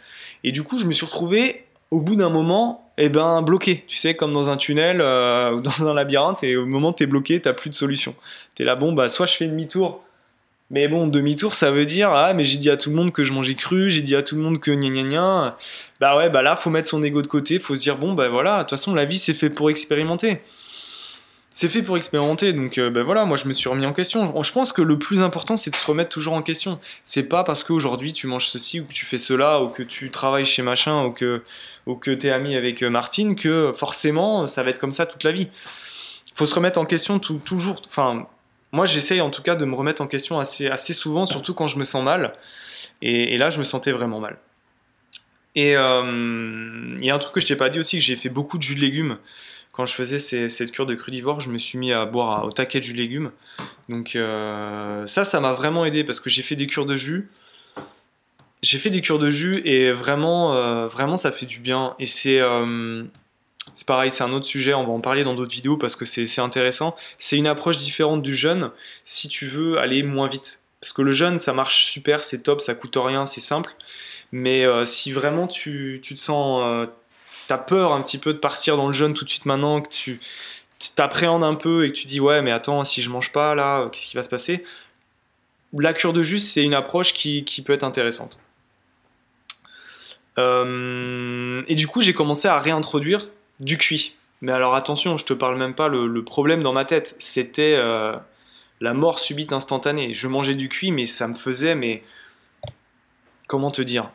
Et 0.45 0.51
du 0.51 0.63
coup, 0.63 0.79
je 0.79 0.87
me 0.87 0.93
suis 0.95 1.05
retrouvé 1.05 1.67
au 1.91 2.01
bout 2.01 2.17
d'un 2.17 2.31
moment, 2.31 2.91
eh 2.97 3.11
ben, 3.11 3.43
bloqué. 3.43 3.85
Tu 3.87 3.99
sais, 3.99 4.15
comme 4.15 4.33
dans 4.33 4.49
un 4.49 4.57
tunnel 4.57 5.03
euh, 5.03 5.53
ou 5.57 5.61
dans 5.61 5.87
un 5.87 5.93
labyrinthe, 5.93 6.43
et 6.43 6.57
au 6.57 6.65
moment 6.65 6.89
où 6.89 6.95
tu 6.95 7.03
es 7.03 7.07
bloqué, 7.07 7.43
tu 7.43 7.53
plus 7.53 7.69
de 7.69 7.75
solution. 7.75 8.15
Tu 8.55 8.63
es 8.63 8.65
là, 8.65 8.77
bon, 8.77 8.93
bah, 8.93 9.11
soit 9.11 9.27
je 9.27 9.37
fais 9.37 9.47
demi-tour. 9.47 10.03
Mais 10.71 10.89
bon, 10.89 11.07
demi-tour, 11.07 11.53
ça 11.53 11.71
veut 11.71 11.85
dire, 11.85 12.13
ah, 12.13 12.33
mais 12.33 12.45
j'ai 12.45 12.57
dit 12.57 12.71
à 12.71 12.79
tout 12.79 12.91
le 12.91 12.97
monde 12.97 13.13
que 13.13 13.25
je 13.25 13.33
mangeais 13.35 13.57
cru, 13.57 13.91
j'ai 13.91 14.03
dit 14.03 14.15
à 14.15 14.23
tout 14.23 14.37
le 14.37 14.43
monde 14.43 14.59
que 14.59 14.71
gna 14.71 14.89
gna 14.89 15.03
gna. 15.03 15.59
Bah 15.99 16.17
ouais, 16.17 16.31
bah 16.31 16.43
là, 16.43 16.57
faut 16.57 16.71
mettre 16.71 16.89
son 16.89 17.03
ego 17.03 17.21
de 17.23 17.27
côté, 17.27 17.59
faut 17.59 17.75
se 17.75 17.83
dire, 17.83 17.99
bon, 17.99 18.15
bah 18.15 18.29
voilà, 18.29 18.59
de 18.59 18.63
toute 18.63 18.71
façon, 18.71 18.95
la 18.95 19.05
vie, 19.05 19.19
c'est 19.19 19.35
fait 19.35 19.51
pour 19.51 19.69
expérimenter 19.69 20.41
c'est 21.51 21.69
fait 21.69 21.83
pour 21.83 21.97
expérimenter. 21.97 22.53
Donc 22.53 22.79
euh, 22.79 22.91
ben 22.91 23.03
voilà, 23.03 23.25
moi 23.25 23.37
je 23.37 23.47
me 23.47 23.53
suis 23.53 23.69
remis 23.69 23.85
en 23.85 23.93
question. 23.93 24.25
Je, 24.43 24.53
pense 24.53 24.73
que 24.73 24.83
le 24.83 24.99
plus 24.99 25.21
important 25.21 25.57
c'est 25.57 25.71
de 25.71 25.77
se 25.77 25.85
remettre 25.85 26.11
toujours 26.11 26.35
en 26.35 26.43
question. 26.43 26.79
C'est 27.03 27.25
pas 27.25 27.45
parce 27.45 27.65
qu'aujourd'hui 27.65 28.13
tu 28.13 28.29
manges 28.29 28.47
ceci 28.47 28.81
ou 28.81 28.85
que 28.85 28.93
tu 28.93 29.05
fais 29.05 29.19
cela 29.19 29.61
ou 29.61 29.69
que 29.69 29.83
tu 29.83 30.11
travailles 30.11 30.45
chez 30.45 30.63
machin 30.63 31.05
ou 31.05 31.11
que 31.11 31.43
ou 31.87 31.97
que 31.97 32.13
t'es 32.13 32.31
ami 32.31 32.55
avec 32.55 32.83
euh, 32.83 32.91
Martine 32.91 33.35
que 33.35 33.73
forcément 33.75 34.47
ça 34.47 34.63
va 34.63 34.71
être 34.71 34.79
comme 34.79 34.93
ça 34.93 35.07
toute 35.07 35.25
la 35.25 35.33
vie. 35.33 35.49
Faut 36.35 36.47
se 36.47 36.55
remettre 36.55 36.79
en 36.79 36.87
question 36.87 37.19
toujours. 37.19 37.77
Enfin, 37.87 38.27
moi 38.71 38.87
j'essaye 38.87 39.21
en 39.21 39.31
tout 39.31 39.43
cas 39.43 39.57
de 39.57 39.65
me 39.65 39.75
remettre 39.75 40.01
en 40.03 40.07
question 40.07 40.39
assez 40.39 40.69
assez 40.69 40.93
souvent, 40.93 41.27
surtout 41.27 41.53
quand 41.53 41.67
je 41.67 41.79
me 41.79 41.85
sens 41.85 42.05
mal. 42.05 42.35
Et, 43.03 43.37
là 43.39 43.51
je 43.51 43.59
me 43.59 43.65
sentais 43.65 43.93
vraiment 43.93 44.21
mal. 44.21 44.39
Et 45.57 45.77
euh, 45.77 46.97
il 47.01 47.05
y 47.05 47.11
a 47.11 47.15
un 47.15 47.19
truc 47.19 47.35
que 47.35 47.41
je 47.41 47.47
t'ai 47.47 47.57
pas 47.57 47.71
dit 47.71 47.81
aussi, 47.81 47.99
que 47.99 48.05
j'ai 48.05 48.15
fait 48.15 48.29
beaucoup 48.29 48.57
de 48.57 48.63
jus 48.63 48.77
de 48.77 48.81
légumes 48.81 49.19
quand 49.81 49.87
je 49.87 49.95
faisais 49.95 50.19
cette 50.19 50.73
cure 50.73 50.85
de 50.85 50.95
crudivore, 50.95 51.41
je 51.41 51.49
me 51.49 51.57
suis 51.57 51.79
mis 51.79 51.91
à 51.91 52.05
boire 52.05 52.45
au 52.45 52.53
taquet 52.53 52.81
du 52.81 52.93
légume. 52.93 53.31
Donc 53.89 54.15
euh, 54.15 55.07
ça, 55.07 55.25
ça 55.25 55.41
m'a 55.41 55.55
vraiment 55.55 55.87
aidé 55.87 56.05
parce 56.05 56.21
que 56.21 56.29
j'ai 56.29 56.43
fait 56.43 56.55
des 56.55 56.67
cures 56.67 56.85
de 56.85 56.97
jus. 56.97 57.31
J'ai 58.61 58.77
fait 58.77 58.91
des 58.91 59.01
cures 59.01 59.19
de 59.19 59.31
jus 59.31 59.63
et 59.65 59.91
vraiment, 59.91 60.55
euh, 60.55 60.87
vraiment, 60.87 61.17
ça 61.17 61.33
fait 61.33 61.47
du 61.47 61.61
bien. 61.61 61.95
Et 61.99 62.05
c'est 62.05 62.41
euh, 62.41 63.05
c'est 63.73 63.87
pareil, 63.87 64.11
c'est 64.11 64.23
un 64.23 64.35
autre 64.35 64.45
sujet, 64.45 64.75
on 64.75 64.85
va 64.85 64.93
en 64.93 65.01
parler 65.01 65.25
dans 65.25 65.35
d'autres 65.35 65.55
vidéos 65.55 65.79
parce 65.79 65.97
que 65.97 66.05
c'est 66.05 66.41
intéressant. 66.43 66.95
C'est 67.17 67.39
une 67.39 67.47
approche 67.47 67.79
différente 67.79 68.21
du 68.21 68.35
jeûne 68.35 68.73
si 69.07 69.29
tu 69.29 69.47
veux 69.47 69.79
aller 69.79 70.03
moins 70.03 70.29
vite. 70.29 70.61
Parce 70.83 70.93
que 70.93 71.01
le 71.01 71.11
jeûne, 71.11 71.39
ça 71.39 71.55
marche 71.55 71.87
super, 71.87 72.23
c'est 72.23 72.43
top, 72.43 72.61
ça 72.61 72.75
coûte 72.75 72.99
rien, 73.01 73.25
c'est 73.25 73.41
simple. 73.41 73.75
Mais 74.31 74.67
si 74.85 75.11
vraiment 75.11 75.47
tu, 75.47 76.01
tu 76.03 76.15
te 76.15 76.21
sens 76.21 76.87
t'as 77.51 77.59
peur 77.59 77.93
un 77.93 78.01
petit 78.01 78.19
peu 78.19 78.33
de 78.33 78.39
partir 78.39 78.77
dans 78.77 78.87
le 78.87 78.93
jeûne 78.93 79.13
tout 79.13 79.25
de 79.25 79.29
suite 79.29 79.45
maintenant, 79.45 79.81
que 79.81 79.89
tu 79.89 80.21
t'appréhendes 80.95 81.43
un 81.43 81.57
peu 81.57 81.85
et 81.85 81.91
que 81.91 81.97
tu 81.97 82.07
dis 82.07 82.21
ouais 82.21 82.43
mais 82.43 82.53
attends 82.53 82.85
si 82.85 83.03
je 83.03 83.11
mange 83.11 83.33
pas 83.33 83.57
là 83.57 83.89
qu'est-ce 83.91 84.07
qui 84.07 84.17
va 84.17 84.23
se 84.23 84.29
passer? 84.29 84.63
La 85.77 85.93
cure 85.93 86.13
de 86.13 86.23
jus 86.23 86.39
c'est 86.39 86.63
une 86.63 86.75
approche 86.75 87.13
qui, 87.13 87.63
peut 87.67 87.73
être 87.73 87.83
intéressante. 87.83 88.39
Euh, 90.39 91.65
et 91.67 91.75
du 91.75 91.89
coup 91.89 92.03
j'ai 92.03 92.13
commencé 92.13 92.47
à 92.47 92.61
réintroduire 92.61 93.29
du 93.59 93.77
cuit. 93.77 94.15
Mais 94.43 94.53
alors 94.53 94.77
attention 94.77 95.17
je 95.17 95.25
te 95.25 95.33
parle 95.33 95.59
même 95.59 95.75
pas 95.75 95.89
le, 95.89 96.23
problème 96.23 96.63
dans 96.63 96.73
ma 96.73 96.85
tête 96.85 97.17
c'était 97.19 97.75
euh, 97.77 98.17
la 98.81 98.95
mort 98.95 99.19
subite 99.19 99.53
instantanée. 99.53 100.15
Je 100.15 100.29
mangeais 100.29 100.55
du 100.55 100.69
cuit 100.69 100.93
mais 100.93 101.05
ça 101.05 101.27
me 101.27 101.35
faisait 101.35 101.75
mais 101.75 102.05
comment 103.49 103.73
te 103.73 103.83
dire? 103.83 104.09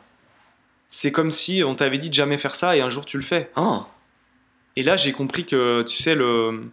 C'est 0.88 1.12
comme 1.12 1.30
si 1.30 1.62
on 1.64 1.74
t'avait 1.74 1.98
dit 1.98 2.08
de 2.08 2.14
jamais 2.14 2.38
faire 2.38 2.54
ça 2.54 2.76
et 2.76 2.80
un 2.80 2.88
jour 2.88 3.04
tu 3.06 3.16
le 3.16 3.22
fais. 3.22 3.50
Ah. 3.56 3.86
Et 4.76 4.82
là, 4.82 4.96
j'ai 4.96 5.12
compris 5.12 5.46
que, 5.46 5.82
tu 5.82 6.02
sais, 6.02 6.14
le, 6.14 6.70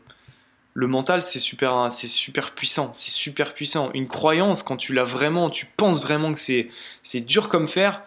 le 0.73 0.87
mental, 0.87 1.21
c'est 1.21 1.39
super, 1.39 1.87
c'est 1.89 2.07
super 2.07 2.51
puissant. 2.51 2.91
C'est 2.93 3.11
super 3.11 3.53
puissant. 3.53 3.91
Une 3.93 4.07
croyance, 4.07 4.61
quand 4.63 4.77
tu 4.77 4.93
l'as 4.93 5.05
vraiment, 5.05 5.49
tu 5.49 5.65
penses 5.65 6.01
vraiment 6.01 6.33
que 6.33 6.39
c'est, 6.39 6.69
c'est 7.01 7.21
dur 7.21 7.47
comme 7.47 7.67
fer, 7.67 8.01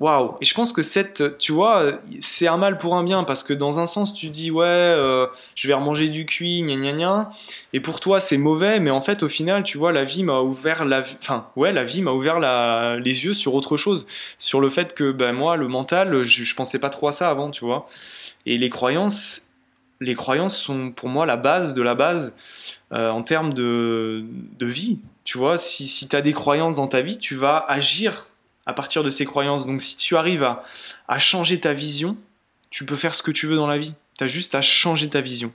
Waouh. 0.00 0.36
Et 0.40 0.44
je 0.44 0.54
pense 0.54 0.72
que 0.72 0.82
cette, 0.82 1.38
tu 1.38 1.52
vois, 1.52 1.92
c'est 2.18 2.48
un 2.48 2.56
mal 2.56 2.78
pour 2.78 2.96
un 2.96 3.04
bien 3.04 3.22
parce 3.22 3.44
que 3.44 3.52
dans 3.52 3.78
un 3.78 3.86
sens 3.86 4.12
tu 4.12 4.28
dis 4.28 4.50
ouais, 4.50 4.64
euh, 4.66 5.28
je 5.54 5.68
vais 5.68 5.74
remanger 5.74 6.08
du 6.08 6.26
cuit, 6.26 6.64
gna 6.64 6.74
gna 6.74 6.92
gna, 6.92 7.30
et 7.72 7.78
pour 7.78 8.00
toi 8.00 8.18
c'est 8.18 8.36
mauvais, 8.36 8.80
mais 8.80 8.90
en 8.90 9.00
fait 9.00 9.22
au 9.22 9.28
final 9.28 9.62
tu 9.62 9.78
vois 9.78 9.92
la 9.92 10.02
vie 10.02 10.24
m'a 10.24 10.40
ouvert 10.40 10.84
la, 10.84 11.04
enfin 11.22 11.46
ouais 11.54 11.72
la 11.72 11.84
vie 11.84 12.02
m'a 12.02 12.10
ouvert 12.10 12.40
la, 12.40 12.96
les 12.98 13.24
yeux 13.24 13.34
sur 13.34 13.54
autre 13.54 13.76
chose, 13.76 14.08
sur 14.40 14.60
le 14.60 14.68
fait 14.68 14.94
que 14.94 15.12
ben 15.12 15.32
moi 15.32 15.56
le 15.56 15.68
mental, 15.68 16.24
je, 16.24 16.42
je 16.42 16.54
pensais 16.56 16.80
pas 16.80 16.90
trop 16.90 17.06
à 17.06 17.12
ça 17.12 17.30
avant, 17.30 17.50
tu 17.52 17.64
vois, 17.64 17.86
et 18.46 18.58
les 18.58 18.70
croyances, 18.70 19.48
les 20.00 20.16
croyances 20.16 20.56
sont 20.56 20.90
pour 20.90 21.08
moi 21.08 21.24
la 21.24 21.36
base 21.36 21.72
de 21.72 21.82
la 21.82 21.94
base 21.94 22.36
euh, 22.92 23.10
en 23.10 23.22
termes 23.22 23.54
de, 23.54 24.24
de 24.58 24.66
vie, 24.66 24.98
tu 25.22 25.38
vois, 25.38 25.56
si, 25.56 25.86
si 25.86 26.08
tu 26.08 26.16
as 26.16 26.20
des 26.20 26.32
croyances 26.32 26.76
dans 26.76 26.88
ta 26.88 27.00
vie, 27.00 27.16
tu 27.16 27.36
vas 27.36 27.64
agir 27.68 28.28
à 28.66 28.72
partir 28.72 29.04
de 29.04 29.10
ces 29.10 29.24
croyances. 29.24 29.66
Donc 29.66 29.80
si 29.80 29.96
tu 29.96 30.16
arrives 30.16 30.42
à, 30.42 31.18
changer 31.18 31.60
ta 31.60 31.72
vision, 31.72 32.16
tu 32.70 32.84
peux 32.84 32.96
faire 32.96 33.14
ce 33.14 33.22
que 33.22 33.30
tu 33.30 33.46
veux 33.46 33.56
dans 33.56 33.66
la 33.66 33.78
vie. 33.78 33.94
Tu 34.18 34.24
as 34.24 34.28
juste 34.28 34.54
à 34.54 34.60
changer 34.60 35.08
ta 35.08 35.20
vision. 35.20 35.52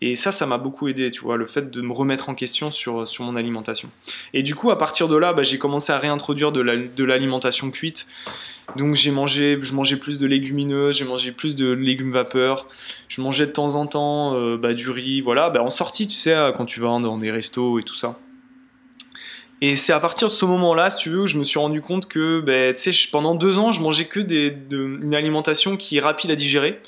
Et 0.00 0.14
ça, 0.14 0.30
ça 0.30 0.46
m'a 0.46 0.58
beaucoup 0.58 0.86
aidé, 0.86 1.10
tu 1.10 1.22
vois, 1.22 1.36
le 1.36 1.44
fait 1.44 1.72
de 1.72 1.80
me 1.80 1.92
remettre 1.92 2.28
en 2.28 2.36
question 2.36 2.70
sur, 2.70 3.08
sur 3.08 3.24
mon 3.24 3.34
alimentation. 3.34 3.90
Et 4.32 4.44
du 4.44 4.54
coup, 4.54 4.70
à 4.70 4.78
partir 4.78 5.08
de 5.08 5.16
là, 5.16 5.32
bah, 5.32 5.42
j'ai 5.42 5.58
commencé 5.58 5.90
à 5.90 5.98
réintroduire 5.98 6.52
de 6.52 7.02
l'alimentation 7.02 7.72
cuite. 7.72 8.06
Donc 8.76 8.94
j'ai 8.94 9.10
mangé, 9.10 9.58
je 9.60 9.74
mangeais 9.74 9.96
plus 9.96 10.18
de 10.18 10.26
légumineuses, 10.28 10.98
j'ai 10.98 11.04
mangé 11.04 11.32
plus 11.32 11.56
de 11.56 11.72
légumes 11.72 12.12
vapeur, 12.12 12.68
je 13.08 13.20
mangeais 13.20 13.46
de 13.46 13.50
temps 13.50 13.74
en 13.74 13.86
temps 13.86 14.36
euh, 14.36 14.56
bah, 14.56 14.72
du 14.72 14.90
riz, 14.90 15.20
voilà, 15.20 15.50
bah, 15.50 15.62
en 15.62 15.70
sortie, 15.70 16.06
tu 16.06 16.14
sais, 16.14 16.36
quand 16.56 16.66
tu 16.66 16.78
vas 16.78 17.00
dans 17.00 17.18
des 17.18 17.32
restos 17.32 17.80
et 17.80 17.82
tout 17.82 17.96
ça. 17.96 18.18
Et 19.60 19.74
c'est 19.74 19.92
à 19.92 19.98
partir 19.98 20.28
de 20.28 20.32
ce 20.32 20.44
moment-là, 20.44 20.90
si 20.90 20.98
tu 20.98 21.10
veux, 21.10 21.22
où 21.22 21.26
je 21.26 21.36
me 21.36 21.42
suis 21.42 21.58
rendu 21.58 21.82
compte 21.82 22.06
que 22.06 22.40
ben, 22.40 22.74
pendant 23.10 23.34
deux 23.34 23.58
ans, 23.58 23.72
je 23.72 23.80
mangeais 23.80 24.04
que 24.04 24.20
des, 24.20 24.56
une 24.70 25.14
alimentation 25.14 25.76
qui 25.76 25.96
est 25.96 26.00
rapide 26.00 26.30
à 26.30 26.36
digérer, 26.36 26.80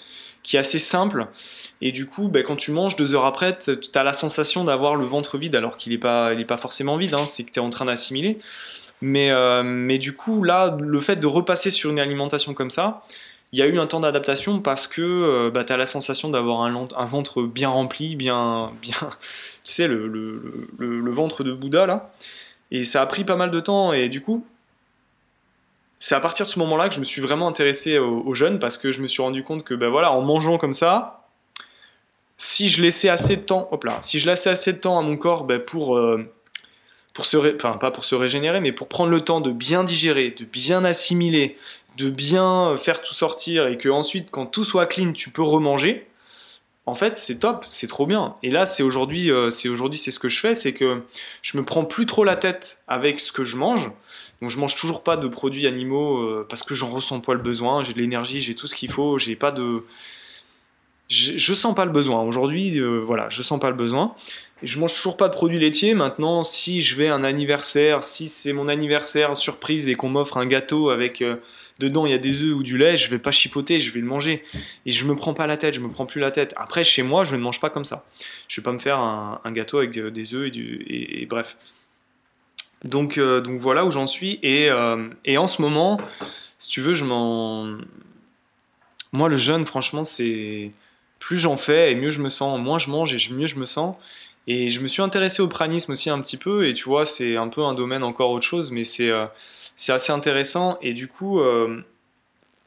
qui 0.44 0.56
est 0.56 0.60
assez 0.60 0.78
simple. 0.78 1.26
Et 1.80 1.90
du 1.90 2.06
coup, 2.06 2.28
ben, 2.28 2.44
quand 2.44 2.56
tu 2.56 2.70
manges 2.70 2.94
deux 2.94 3.14
heures 3.14 3.24
après, 3.24 3.58
tu 3.58 3.76
as 3.94 4.04
la 4.04 4.12
sensation 4.12 4.62
d'avoir 4.64 4.94
le 4.94 5.04
ventre 5.04 5.36
vide, 5.36 5.56
alors 5.56 5.78
qu'il 5.78 5.92
n'est 5.92 5.98
pas, 5.98 6.32
pas 6.46 6.58
forcément 6.58 6.96
vide, 6.96 7.14
hein, 7.14 7.24
c'est 7.24 7.42
que 7.42 7.50
tu 7.50 7.58
es 7.58 7.62
en 7.62 7.70
train 7.70 7.86
d'assimiler. 7.86 8.38
Mais, 9.00 9.30
euh, 9.30 9.62
mais 9.64 9.98
du 9.98 10.14
coup, 10.14 10.44
là, 10.44 10.76
le 10.80 11.00
fait 11.00 11.16
de 11.16 11.26
repasser 11.26 11.70
sur 11.70 11.90
une 11.90 11.98
alimentation 11.98 12.54
comme 12.54 12.70
ça, 12.70 13.02
il 13.52 13.58
y 13.58 13.62
a 13.62 13.66
eu 13.66 13.80
un 13.80 13.86
temps 13.86 13.98
d'adaptation 13.98 14.60
parce 14.60 14.86
que 14.86 15.02
euh, 15.02 15.50
bah, 15.50 15.64
tu 15.64 15.72
as 15.72 15.76
la 15.76 15.86
sensation 15.86 16.28
d'avoir 16.28 16.60
un, 16.60 17.04
ventre 17.06 17.42
bien 17.42 17.70
rempli, 17.70 18.14
bien, 18.14 18.70
bien 18.80 18.94
tu 19.64 19.72
sais, 19.72 19.88
le 19.88 21.10
ventre 21.10 21.42
de 21.42 21.52
Bouddha 21.52 21.86
là. 21.86 22.12
Et 22.70 22.84
ça 22.84 23.02
a 23.02 23.06
pris 23.06 23.24
pas 23.24 23.36
mal 23.36 23.50
de 23.50 23.60
temps 23.60 23.92
et 23.92 24.08
du 24.08 24.20
coup, 24.20 24.44
c'est 25.98 26.14
à 26.14 26.20
partir 26.20 26.46
de 26.46 26.50
ce 26.50 26.58
moment-là 26.60 26.88
que 26.88 26.94
je 26.94 27.00
me 27.00 27.04
suis 27.04 27.20
vraiment 27.20 27.46
intéressé 27.46 27.98
aux, 27.98 28.34
jeunes 28.34 28.58
parce 28.58 28.76
que 28.76 28.90
je 28.90 29.02
me 29.02 29.06
suis 29.06 29.22
rendu 29.22 29.42
compte 29.42 29.64
que 29.64 29.74
ben 29.74 29.88
voilà, 29.90 30.12
en 30.12 30.22
mangeant 30.22 30.56
comme 30.56 30.72
ça, 30.72 31.28
si 32.36 32.70
je 32.70 32.80
laissais 32.80 33.10
assez 33.10 33.36
de 33.36 33.42
temps, 33.42 33.68
hop 33.70 33.84
là, 33.84 33.98
si 34.00 34.18
je 34.18 34.26
laissais 34.26 34.50
assez 34.50 34.72
de 34.72 34.78
temps 34.78 34.98
à 34.98 35.02
mon 35.02 35.16
corps 35.16 35.44
ben 35.44 35.60
pour, 35.60 35.98
euh, 35.98 36.32
pour 37.12 37.26
se, 37.26 37.54
enfin 37.54 37.76
pas 37.76 37.90
pour 37.90 38.04
se 38.04 38.14
régénérer, 38.14 38.60
mais 38.60 38.72
pour 38.72 38.88
prendre 38.88 39.10
le 39.10 39.20
temps 39.20 39.40
de 39.40 39.52
bien 39.52 39.84
digérer, 39.84 40.30
de 40.30 40.44
bien 40.44 40.84
assimiler, 40.84 41.56
de 41.98 42.08
bien 42.08 42.76
faire 42.78 43.02
tout 43.02 43.14
sortir 43.14 43.66
et 43.66 43.76
que 43.76 43.88
ensuite, 43.88 44.30
quand 44.30 44.46
tout 44.46 44.64
soit 44.64 44.86
clean, 44.86 45.12
tu 45.12 45.30
peux 45.30 45.42
remanger. 45.42 46.06
En 46.90 46.96
fait, 46.96 47.16
c'est 47.16 47.38
top, 47.38 47.64
c'est 47.68 47.86
trop 47.86 48.04
bien. 48.04 48.34
Et 48.42 48.50
là, 48.50 48.66
c'est 48.66 48.82
aujourd'hui, 48.82 49.30
euh, 49.30 49.50
c'est 49.50 49.68
aujourd'hui, 49.68 49.96
c'est 49.96 50.10
ce 50.10 50.18
que 50.18 50.28
je 50.28 50.40
fais, 50.40 50.56
c'est 50.56 50.72
que 50.72 51.02
je 51.40 51.56
me 51.56 51.64
prends 51.64 51.84
plus 51.84 52.04
trop 52.04 52.24
la 52.24 52.34
tête 52.34 52.78
avec 52.88 53.20
ce 53.20 53.30
que 53.30 53.44
je 53.44 53.56
mange. 53.56 53.92
Donc, 54.42 54.50
je 54.50 54.58
mange 54.58 54.74
toujours 54.74 55.04
pas 55.04 55.16
de 55.16 55.28
produits 55.28 55.68
animaux 55.68 56.18
euh, 56.18 56.44
parce 56.50 56.64
que 56.64 56.74
j'en 56.74 56.90
ressens 56.90 57.20
pas 57.20 57.34
le 57.34 57.38
besoin. 57.38 57.84
J'ai 57.84 57.92
de 57.92 58.00
l'énergie, 58.00 58.40
j'ai 58.40 58.56
tout 58.56 58.66
ce 58.66 58.74
qu'il 58.74 58.90
faut. 58.90 59.18
J'ai 59.18 59.36
pas 59.36 59.52
de, 59.52 59.84
je, 61.08 61.38
je, 61.38 61.54
sens 61.54 61.76
pas 61.76 61.84
le 61.84 61.92
besoin. 61.92 62.22
Aujourd'hui, 62.22 62.80
euh, 62.80 63.02
voilà, 63.06 63.28
je 63.28 63.42
sens 63.42 63.60
pas 63.60 63.70
le 63.70 63.76
besoin. 63.76 64.16
Je 64.62 64.78
mange 64.78 64.94
toujours 64.94 65.16
pas 65.16 65.28
de 65.28 65.34
produits 65.34 65.58
laitiers. 65.58 65.94
Maintenant, 65.94 66.42
si 66.42 66.82
je 66.82 66.94
vais 66.96 67.08
à 67.08 67.14
un 67.14 67.24
anniversaire, 67.24 68.02
si 68.02 68.28
c'est 68.28 68.52
mon 68.52 68.68
anniversaire 68.68 69.36
surprise 69.36 69.88
et 69.88 69.94
qu'on 69.94 70.08
m'offre 70.08 70.36
un 70.36 70.46
gâteau 70.46 70.90
avec 70.90 71.22
euh, 71.22 71.36
dedans 71.78 72.04
il 72.04 72.12
y 72.12 72.14
a 72.14 72.18
des 72.18 72.42
œufs 72.42 72.54
ou 72.54 72.62
du 72.62 72.76
lait, 72.76 72.96
je 72.96 73.08
vais 73.08 73.18
pas 73.18 73.30
chipoter, 73.30 73.80
je 73.80 73.90
vais 73.92 74.00
le 74.00 74.06
manger. 74.06 74.42
Et 74.84 74.90
je 74.90 75.04
me 75.06 75.16
prends 75.16 75.34
pas 75.34 75.46
la 75.46 75.56
tête, 75.56 75.74
je 75.74 75.80
me 75.80 75.88
prends 75.88 76.06
plus 76.06 76.20
la 76.20 76.30
tête. 76.30 76.52
Après, 76.56 76.84
chez 76.84 77.02
moi, 77.02 77.24
je 77.24 77.36
ne 77.36 77.40
mange 77.40 77.60
pas 77.60 77.70
comme 77.70 77.84
ça. 77.84 78.04
Je 78.48 78.60
vais 78.60 78.64
pas 78.64 78.72
me 78.72 78.78
faire 78.78 78.98
un, 78.98 79.40
gâteau 79.52 79.78
avec 79.78 79.90
des 79.90 80.34
œufs 80.34 80.48
et, 80.48 80.50
du, 80.50 80.84
et, 80.88 81.26
bref. 81.26 81.56
Donc, 82.84 83.18
euh, 83.18 83.40
donc 83.40 83.58
voilà 83.58 83.84
où 83.84 83.90
j'en 83.90 84.06
suis. 84.06 84.38
Et, 84.42 84.70
euh, 84.70 85.08
et 85.24 85.38
en 85.38 85.46
ce 85.46 85.62
moment, 85.62 85.98
si 86.58 86.68
tu 86.68 86.80
veux, 86.80 86.94
je 86.94 87.04
m'en. 87.04 87.78
Moi, 89.12 89.28
le 89.28 89.36
jeûne, 89.36 89.66
franchement, 89.66 90.04
c'est 90.04 90.70
plus 91.18 91.38
j'en 91.38 91.56
fais 91.56 91.92
et 91.92 91.94
mieux 91.94 92.10
je 92.10 92.20
me 92.20 92.28
sens, 92.28 92.58
moins 92.58 92.78
je 92.78 92.90
mange 92.90 93.14
et 93.14 93.32
mieux 93.32 93.46
je 93.46 93.56
me 93.56 93.66
sens. 93.66 93.94
Et 94.46 94.68
je 94.68 94.80
me 94.80 94.88
suis 94.88 95.02
intéressé 95.02 95.42
au 95.42 95.48
pranisme 95.48 95.92
aussi 95.92 96.10
un 96.10 96.20
petit 96.20 96.36
peu, 96.36 96.66
et 96.66 96.74
tu 96.74 96.84
vois, 96.84 97.06
c'est 97.06 97.36
un 97.36 97.48
peu 97.48 97.62
un 97.62 97.74
domaine 97.74 98.02
encore 98.02 98.30
autre 98.32 98.46
chose, 98.46 98.70
mais 98.70 98.84
c'est 98.84 99.10
euh, 99.10 99.26
assez 99.88 100.12
intéressant. 100.12 100.78
Et 100.82 100.92
du 100.92 101.08
coup, 101.08 101.40
euh, 101.40 101.84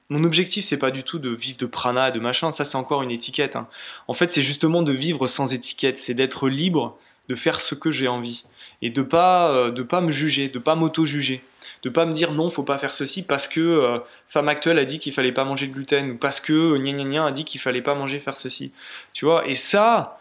mon 0.10 0.24
objectif, 0.24 0.64
c'est 0.66 0.78
pas 0.78 0.92
du 0.92 1.04
tout 1.04 1.20
de 1.20 1.30
vivre 1.30 1.58
de 1.58 1.66
prana 1.66 2.12
de 2.12 2.20
machin, 2.20 2.52
ça 2.52 2.66
c'est 2.66 2.78
encore 2.78 3.02
une 3.02 3.12
étiquette. 3.12 3.56
Hein. 3.56 3.68
En 4.08 4.14
fait, 4.14 4.32
c'est 4.32 4.44
justement 4.44 4.82
de 4.82 4.92
vivre 4.92 5.28
sans 5.28 5.54
étiquette, 5.54 5.98
c'est 5.98 6.14
d'être 6.14 6.50
libre 6.50 6.98
de 7.30 7.36
faire 7.36 7.62
ce 7.62 7.74
que 7.74 7.90
j'ai 7.90 8.08
envie 8.08 8.44
et 8.82 8.90
de 8.90 9.02
pas 9.02 9.52
euh, 9.52 9.72
de 9.72 9.82
pas 9.82 10.02
me 10.02 10.12
juger, 10.12 10.50
de 10.50 10.60
pas 10.60 10.76
m'auto-juger, 10.76 11.42
de 11.84 11.90
pas 11.90 12.06
me 12.06 12.12
dire 12.12 12.34
non, 12.34 12.50
faut 12.50 12.64
pas 12.64 12.78
faire 12.78 12.94
ceci 12.94 13.24
parce 13.24 13.48
que 13.48 13.62
euh, 13.62 14.00
femme 14.28 14.50
actuelle 14.50 14.78
a 14.78 14.86
dit 14.86 15.00
qu'il 15.00 15.14
fallait 15.14 15.32
pas 15.32 15.46
manger 15.46 15.68
de 15.68 15.74
gluten 15.74 16.12
ou 16.12 16.18
parce 16.18 16.40
que 16.40 16.78
gna 16.78 16.92
gna 16.92 17.26
a 17.26 17.32
dit 17.32 17.46
qu'il 17.46 17.62
fallait 17.62 17.82
pas 17.82 17.96
manger 17.96 18.20
faire 18.20 18.36
ceci. 18.38 18.74
Tu 19.14 19.26
vois? 19.26 19.48
Et 19.48 19.56
ça 19.56 20.20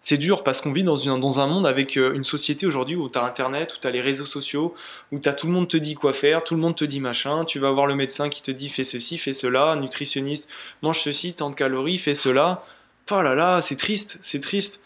c'est 0.00 0.16
dur 0.16 0.42
parce 0.42 0.62
qu'on 0.62 0.72
vit 0.72 0.82
dans, 0.82 0.96
une, 0.96 1.20
dans, 1.20 1.40
un 1.40 1.46
monde 1.46 1.66
avec 1.66 1.98
euh, 1.98 2.14
une 2.14 2.24
société 2.24 2.66
aujourd'hui 2.66 2.96
où 2.96 3.10
tu 3.10 3.18
as 3.18 3.24
Internet, 3.24 3.74
où 3.74 3.80
tu 3.80 3.86
as 3.86 3.90
les 3.90 4.00
réseaux 4.00 4.24
sociaux, 4.24 4.74
où 5.12 5.18
tout 5.18 5.46
le 5.46 5.52
monde 5.52 5.68
te 5.68 5.76
dit 5.76 5.94
quoi 5.94 6.14
faire, 6.14 6.42
tout 6.42 6.54
le 6.54 6.60
monde 6.60 6.74
te 6.74 6.86
dit 6.86 7.00
machin, 7.00 7.44
tu 7.44 7.58
vas 7.58 7.70
voir 7.70 7.86
le 7.86 7.94
médecin 7.94 8.30
qui 8.30 8.40
te 8.42 8.50
dit 8.50 8.70
fais 8.70 8.82
ceci, 8.82 9.18
fais 9.18 9.34
cela, 9.34 9.76
nutritionniste, 9.76 10.48
mange 10.80 11.00
ceci, 11.00 11.34
tant 11.34 11.50
de 11.50 11.54
calories, 11.54 11.98
fais 11.98 12.14
cela. 12.14 12.64
Oh 13.10 13.20
là 13.20 13.34
là, 13.34 13.60
c'est 13.60 13.76
triste, 13.76 14.16
c'est 14.22 14.40
triste. 14.40 14.80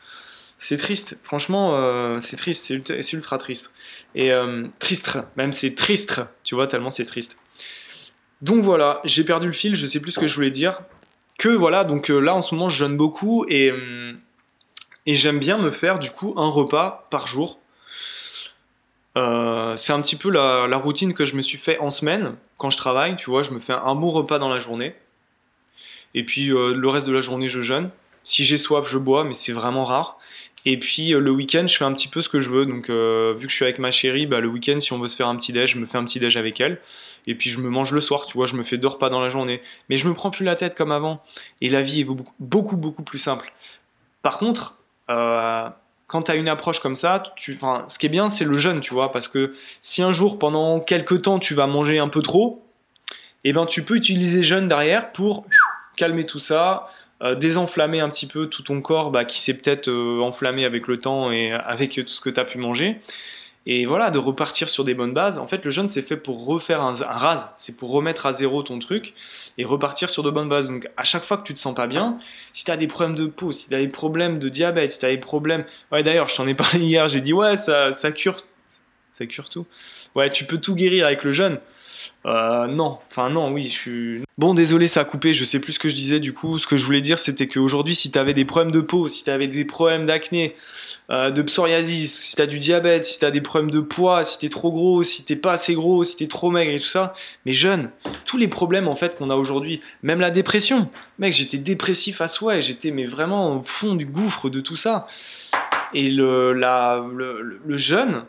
C'est 0.57 0.77
triste, 0.77 1.19
franchement, 1.23 1.77
euh, 1.77 2.19
c'est 2.21 2.37
triste, 2.37 2.65
c'est 2.65 3.13
ultra, 3.13 3.39
triste. 3.39 3.71
Et 4.15 4.33
euh, 4.33 4.67
triste, 4.79 5.19
même 5.37 5.53
c'est 5.53 5.75
triste, 5.75 6.21
tu 6.43 6.55
vois, 6.55 6.67
tellement 6.67 6.91
c'est 6.91 7.05
triste. 7.05 7.37
Donc 8.41 8.61
voilà, 8.61 9.01
j'ai 9.05 9.25
perdu 9.25 9.47
le 9.47 9.53
fil, 9.53 9.75
je 9.75 9.85
sais 9.85 10.01
plus 10.01 10.13
ce 10.13 10.19
que 10.19 10.27
je 10.27 10.35
voulais 10.35 10.51
dire. 10.51 10.81
Que 11.39 11.49
voilà, 11.49 11.85
donc 11.85 12.09
là 12.09 12.35
en 12.35 12.43
ce 12.43 12.55
moment 12.55 12.69
je 12.69 12.79
jeûne 12.79 12.97
beaucoup 12.97 13.45
et, 13.49 13.73
hum, 13.73 14.19
et 15.07 15.15
j'aime 15.15 15.39
bien 15.39 15.59
me 15.59 15.71
faire 15.71 15.99
du 15.99 16.11
coup 16.11 16.35
un 16.37 16.49
repas 16.49 17.07
par 17.11 17.27
jour. 17.27 17.59
Euh, 19.17 19.77
c'est 19.77 19.93
un 19.93 20.01
petit 20.01 20.17
peu 20.17 20.31
la, 20.31 20.77
routine 20.77 21.15
que 21.15 21.25
je 21.25 21.37
me 21.37 21.43
suis 21.43 21.59
fait 21.59 21.79
en 21.79 21.91
semaine 21.91 22.35
quand 22.59 22.71
je 22.71 22.77
travaille, 22.77 23.17
tu 23.17 23.31
vois, 23.31 23.43
je 23.43 23.53
me 23.53 23.61
fais 23.61 23.73
un 23.73 23.95
bon 23.95 24.11
repas 24.11 24.39
dans 24.39 24.49
la 24.49 24.59
journée. 24.59 24.95
Et 26.15 26.25
puis 26.25 26.51
euh, 26.51 26.75
le 26.75 26.89
reste 26.89 27.07
de 27.07 27.13
la 27.13 27.21
journée 27.21 27.49
je 27.49 27.61
jeûne. 27.61 27.91
Si 28.23 28.45
j'ai 28.45 28.57
soif, 28.57 28.89
je 28.89 28.97
bois, 28.97 29.25
mais 29.25 29.35
c'est 29.35 29.53
vraiment 29.53 29.85
rare. 29.85 30.19
Et 30.65 30.79
puis 30.79 31.13
euh, 31.13 31.21
le 31.21 31.31
week-end, 31.31 31.67
je 31.67 31.77
fais 31.77 31.85
un 31.85 31.93
petit 31.93 32.09
peu 32.09 32.23
ce 32.23 32.29
que 32.29 32.41
je 32.41 32.49
veux. 32.49 32.65
Donc, 32.65 32.89
vu 32.89 33.47
que 33.47 33.51
je 33.51 33.55
suis 33.55 33.65
avec 33.65 33.79
ma 33.79 33.91
chérie, 33.91 34.27
bah, 34.27 34.41
le 34.41 34.49
week-end, 34.49 34.81
si 34.81 34.93
on 34.95 34.99
veut 34.99 35.09
se 35.09 35.17
faire 35.17 35.29
un 35.29 35.37
petit 35.37 35.53
déj, 35.53 35.73
je 35.73 35.79
me 35.79 35.87
fais 35.87 35.99
un 35.99 36.05
petit 36.05 36.21
déj 36.21 36.37
avec 36.37 36.61
elle. 36.61 36.81
Et 37.27 37.35
puis 37.35 37.51
je 37.51 37.59
me 37.59 37.69
mange 37.69 37.93
le 37.93 38.01
soir, 38.01 38.27
tu 38.27 38.35
vois, 38.35 38.47
je 38.47 38.55
me 38.55 38.63
fais 38.63 38.79
deux 38.79 38.89
repas 38.89 39.11
dans 39.11 39.21
la 39.21 39.29
journée. 39.29 39.61
Mais 39.89 39.97
je 39.97 40.09
me 40.09 40.15
prends 40.15 40.31
plus 40.31 40.45
la 40.45 40.57
tête 40.57 40.75
comme 40.75 40.93
avant. 40.93 41.23
Et 41.61 41.69
la 41.69 41.83
vie 41.83 42.01
est 42.01 42.05
beaucoup, 42.05 42.33
beaucoup, 42.39 42.77
beaucoup 42.77 43.03
plus 43.03 43.19
simple. 43.19 43.53
Par 44.23 44.39
contre, 44.39 44.77
euh, 45.11 45.69
quand 46.07 46.23
tu 46.23 46.31
as 46.31 46.37
une 46.37 46.49
approche 46.49 46.81
comme 46.81 46.95
ça, 46.95 47.23
tu, 47.37 47.55
ce 47.55 47.99
qui 47.99 48.07
est 48.07 48.11
bien, 48.11 48.29
c'est 48.29 48.45
le 48.45 48.57
jeûne, 48.57 48.81
tu 48.81 48.95
vois, 48.95 49.11
parce 49.11 49.29
que 49.29 49.55
si 49.81 50.03
un 50.03 50.13
jour, 50.13 50.39
pendant 50.39 50.81
quelques 50.81 51.23
temps, 51.23 51.39
tu 51.39 51.55
vas 51.55 51.67
manger 51.67 51.99
un 51.99 52.09
peu 52.09 52.23
trop, 52.23 52.65
eh 53.45 53.53
ben, 53.53 53.67
tu 53.67 53.83
peux 53.83 53.97
utiliser 53.97 54.43
jeûne 54.43 54.69
derrière 54.69 55.13
pour 55.13 55.47
calmer 55.97 56.25
tout 56.25 56.39
ça, 56.39 56.87
euh, 57.23 57.35
désenflammer 57.35 58.01
un 58.01 58.09
petit 58.09 58.27
peu 58.27 58.47
tout 58.47 58.63
ton 58.63 58.81
corps 58.81 59.11
bah, 59.11 59.25
qui 59.25 59.41
s'est 59.41 59.55
peut-être 59.55 59.89
euh, 59.89 60.21
enflammé 60.21 60.65
avec 60.65 60.89
le 60.89 60.99
temps 60.99 61.31
et 61.31 61.53
avec 61.53 61.95
tout 61.95 62.07
ce 62.07 62.21
que 62.21 62.31
tu 62.31 62.41
as 62.41 62.45
pu 62.45 62.59
manger. 62.59 63.01
Et 63.67 63.87
voilà, 63.87 64.11
de 64.11 64.19
repartir 64.19 64.69
sur 64.69 64.85
des 64.85 64.95
bonnes 64.95 65.15
bases. 65.15 65.39
En 65.39 65.47
fait, 65.47 65.65
le 65.65 65.71
jeûne, 65.71 65.89
c'est 65.89 66.03
fait 66.03 66.19
pour 66.19 66.45
refaire 66.45 66.83
un, 66.83 67.01
un 67.01 67.19
rase, 67.19 67.49
c'est 67.55 67.77
pour 67.77 67.91
remettre 67.93 68.27
à 68.27 68.35
zéro 68.35 68.63
ton 68.63 68.79
truc 68.79 69.15
et 69.57 69.65
repartir 69.65 70.11
sur 70.11 70.23
de 70.23 70.31
bonnes 70.31 70.51
bases. 70.51 70.69
Donc, 70.69 70.89
à 70.97 71.05
chaque 71.05 71.25
fois 71.25 71.39
que 71.39 71.47
tu 71.47 71.55
te 71.55 71.59
sens 71.59 71.75
pas 71.75 71.87
bien, 71.87 72.19
si 72.53 72.65
tu 72.65 72.71
as 72.71 72.77
des 72.77 72.87
problèmes 72.87 73.15
de 73.17 73.27
peau, 73.27 73.53
si 73.53 73.69
tu 73.69 73.75
as 73.75 73.79
des 73.79 73.89
problèmes 73.89 74.39
de 74.39 74.49
diabète, 74.51 74.93
si 74.93 74.99
tu 74.99 75.07
as 75.07 75.11
des 75.11 75.19
problèmes. 75.19 75.65
Ouais, 75.91 76.03
d'ailleurs, 76.03 76.29
je 76.29 76.37
t'en 76.37 76.47
ai 76.47 76.55
parlé 76.55 76.81
hier, 76.81 77.09
j'ai 77.09 77.23
dit, 77.23 77.33
ouais, 77.33 77.57
ça, 77.57 77.93
ça 77.95 78.13
cure. 78.13 78.37
Ça 79.13 79.27
cure 79.27 79.49
tout. 79.49 79.65
Ouais, 80.15 80.31
tu 80.31 80.45
peux 80.45 80.59
tout 80.59 80.75
guérir 80.75 81.07
avec 81.07 81.25
le 81.25 81.33
jeûne. 81.33 81.59
Euh, 82.27 82.67
non, 82.67 82.99
enfin 83.07 83.29
non, 83.29 83.53
oui, 83.53 83.63
je 83.65 83.69
suis. 83.69 84.23
Bon, 84.39 84.55
désolé, 84.55 84.89
ça 84.89 85.01
a 85.01 85.05
coupé, 85.05 85.35
je 85.35 85.45
sais 85.45 85.61
plus 85.61 85.75
ce 85.75 85.79
que 85.79 85.91
je 85.91 85.95
disais 85.95 86.21
du 86.21 86.33
coup. 86.33 86.59
Ce 86.59 86.67
que 86.67 86.77
je 86.77 86.85
voulais 86.85 87.03
dire, 87.03 87.19
c'était 87.19 87.47
qu'aujourd'hui, 87.47 87.95
si 87.95 88.11
tu 88.11 88.19
avais 88.19 88.33
des 88.33 88.47
problèmes 88.47 88.73
de 88.73 88.81
peau, 88.81 89.09
si 89.09 89.25
tu 89.25 89.31
avais 89.31 89.47
des 89.47 89.67
problèmes 89.67 90.07
d'acné, 90.07 90.55
euh, 91.11 91.31
de 91.31 91.43
psoriasis, 91.43 92.19
si 92.19 92.35
tu 92.35 92.41
as 92.41 92.47
du 92.47 92.59
diabète, 92.59 93.05
si 93.05 93.19
tu 93.19 93.27
as 93.27 93.31
des 93.31 93.43
problèmes 93.43 93.71
de 93.71 93.81
poids, 93.81 94.25
si 94.25 94.39
tu 94.39 94.47
es 94.47 94.49
trop 94.49 94.73
gros, 94.73 95.03
si 95.03 95.23
t'es 95.23 95.37
pas 95.37 95.53
assez 95.53 95.75
gros, 95.75 96.03
si 96.03 96.17
tu 96.17 96.25
es 96.25 96.29
trop 96.29 96.51
maigre 96.51 96.73
et 96.73 96.79
tout 96.79 96.87
ça, 96.87 97.13
mais 97.45 97.53
jeune, 97.53 97.91
tous 98.25 98.39
les 98.39 98.49
problèmes 98.49 98.89
en 98.89 98.97
fait 98.97 99.17
qu'on 99.17 99.29
a 99.29 99.37
aujourd'hui, 99.37 99.83
même 100.03 100.21
la 100.21 100.31
dépression. 100.31 100.89
Mec, 101.19 101.35
j'étais 101.35 101.59
dépressif 101.59 102.23
à 102.23 102.29
soi 102.29 102.57
et 102.57 102.63
j'étais 102.63 102.91
vraiment 103.05 103.59
au 103.59 103.63
fond 103.63 103.95
du 103.95 104.07
gouffre 104.07 104.49
de 104.49 104.61
tout 104.61 104.77
ça. 104.77 105.07
Et 105.93 106.11
le, 106.11 106.55
la, 106.55 107.05
le, 107.15 107.61
le 107.65 107.77
jeûne, 107.77 108.25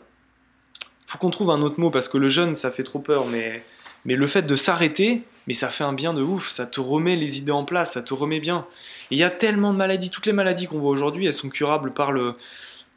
faut 1.06 1.16
qu'on 1.18 1.30
trouve 1.30 1.50
un 1.50 1.62
autre 1.62 1.80
mot 1.80 1.90
parce 1.90 2.08
que 2.08 2.18
le 2.18 2.28
jeûne, 2.28 2.54
ça 2.54 2.70
fait 2.70 2.82
trop 2.82 2.98
peur, 2.98 3.26
mais 3.26 3.64
mais 4.06 4.14
le 4.14 4.26
fait 4.26 4.42
de 4.42 4.56
s'arrêter, 4.56 5.22
mais 5.46 5.52
ça 5.52 5.68
fait 5.68 5.84
un 5.84 5.92
bien 5.92 6.14
de 6.14 6.22
ouf, 6.22 6.48
ça 6.48 6.66
te 6.66 6.80
remet 6.80 7.16
les 7.16 7.38
idées 7.38 7.52
en 7.52 7.64
place, 7.64 7.92
ça 7.92 8.02
te 8.02 8.14
remet 8.14 8.40
bien. 8.40 8.66
Il 9.10 9.18
y 9.18 9.24
a 9.24 9.30
tellement 9.30 9.72
de 9.72 9.78
maladies, 9.78 10.10
toutes 10.10 10.26
les 10.26 10.32
maladies 10.32 10.66
qu'on 10.66 10.78
voit 10.78 10.90
aujourd'hui, 10.90 11.26
elles 11.26 11.32
sont 11.32 11.48
curables 11.48 11.92
par 11.92 12.12
le, 12.12 12.34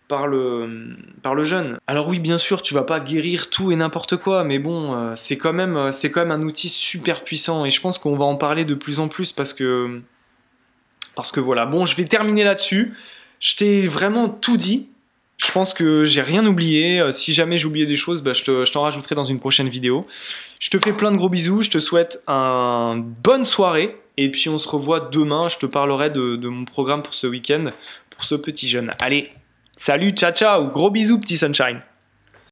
par 0.08 0.28
le, 0.28 0.96
par 1.22 1.36
le 1.36 1.44
jeûne. 1.44 1.78
Alors 1.88 2.08
oui, 2.08 2.20
bien 2.20 2.38
sûr, 2.38 2.62
tu 2.62 2.74
vas 2.74 2.84
pas 2.84 3.00
guérir 3.00 3.50
tout 3.50 3.72
et 3.72 3.76
n'importe 3.76 4.18
quoi, 4.18 4.44
mais 4.44 4.60
bon, 4.60 4.96
euh, 4.96 5.14
c'est 5.16 5.38
quand 5.38 5.54
même, 5.54 5.78
euh, 5.78 5.92
c'est 5.92 6.12
quand 6.12 6.22
même 6.26 6.32
un 6.32 6.44
outil 6.44 6.70
super 6.70 7.24
puissant 7.24 7.66
et 7.66 7.70
je 7.70 7.82
pense 7.82 7.98
qu'on 7.98 8.16
va 8.16 8.26
en 8.26 8.36
parler 8.36 8.66
de 8.66 8.74
plus 8.76 9.00
en 9.00 9.08
plus 9.08 9.32
parce 9.32 9.54
que, 9.54 10.02
parce 11.16 11.32
que 11.32 11.40
voilà. 11.40 11.66
Bon, 11.66 11.86
je 11.86 11.96
vais 11.96 12.06
terminer 12.06 12.44
là-dessus. 12.44 12.94
Je 13.40 13.56
t'ai 13.56 13.88
vraiment 13.88 14.30
tout 14.30 14.58
dit. 14.58 14.90
Je 15.40 15.52
pense 15.52 15.74
que 15.74 16.06
j'ai 16.06 16.22
rien 16.22 16.46
oublié. 16.46 17.00
Euh, 17.00 17.12
si 17.12 17.34
jamais 17.34 17.58
j'ai 17.58 17.68
des 17.86 17.96
choses, 17.96 18.22
bah, 18.22 18.34
je 18.34 18.72
t'en 18.72 18.82
rajouterai 18.82 19.16
dans 19.16 19.24
une 19.24 19.40
prochaine 19.40 19.70
vidéo. 19.70 20.06
Je 20.60 20.70
te 20.70 20.78
fais 20.78 20.94
plein 20.94 21.12
de 21.12 21.18
gros 21.18 21.30
bisous. 21.30 21.62
Je 21.62 21.70
te 21.70 21.80
souhaite 21.80 22.22
une 22.28 23.04
bonne 23.24 23.46
soirée. 23.46 23.96
Et 24.18 24.30
puis 24.30 24.50
on 24.50 24.58
se 24.58 24.68
revoit 24.68 25.00
demain. 25.00 25.48
Je 25.48 25.58
te 25.58 25.66
parlerai 25.66 26.10
de, 26.10 26.36
de 26.36 26.50
mon 26.50 26.66
programme 26.66 27.02
pour 27.02 27.14
ce 27.14 27.26
week-end, 27.26 27.72
pour 28.10 28.26
ce 28.26 28.36
petit 28.36 28.68
jeune. 28.68 28.92
Allez, 29.00 29.30
salut, 29.76 30.12
ciao, 30.12 30.34
ciao. 30.34 30.68
Gros 30.68 30.90
bisous, 30.90 31.20
petit 31.20 31.38
sunshine. 31.38 31.82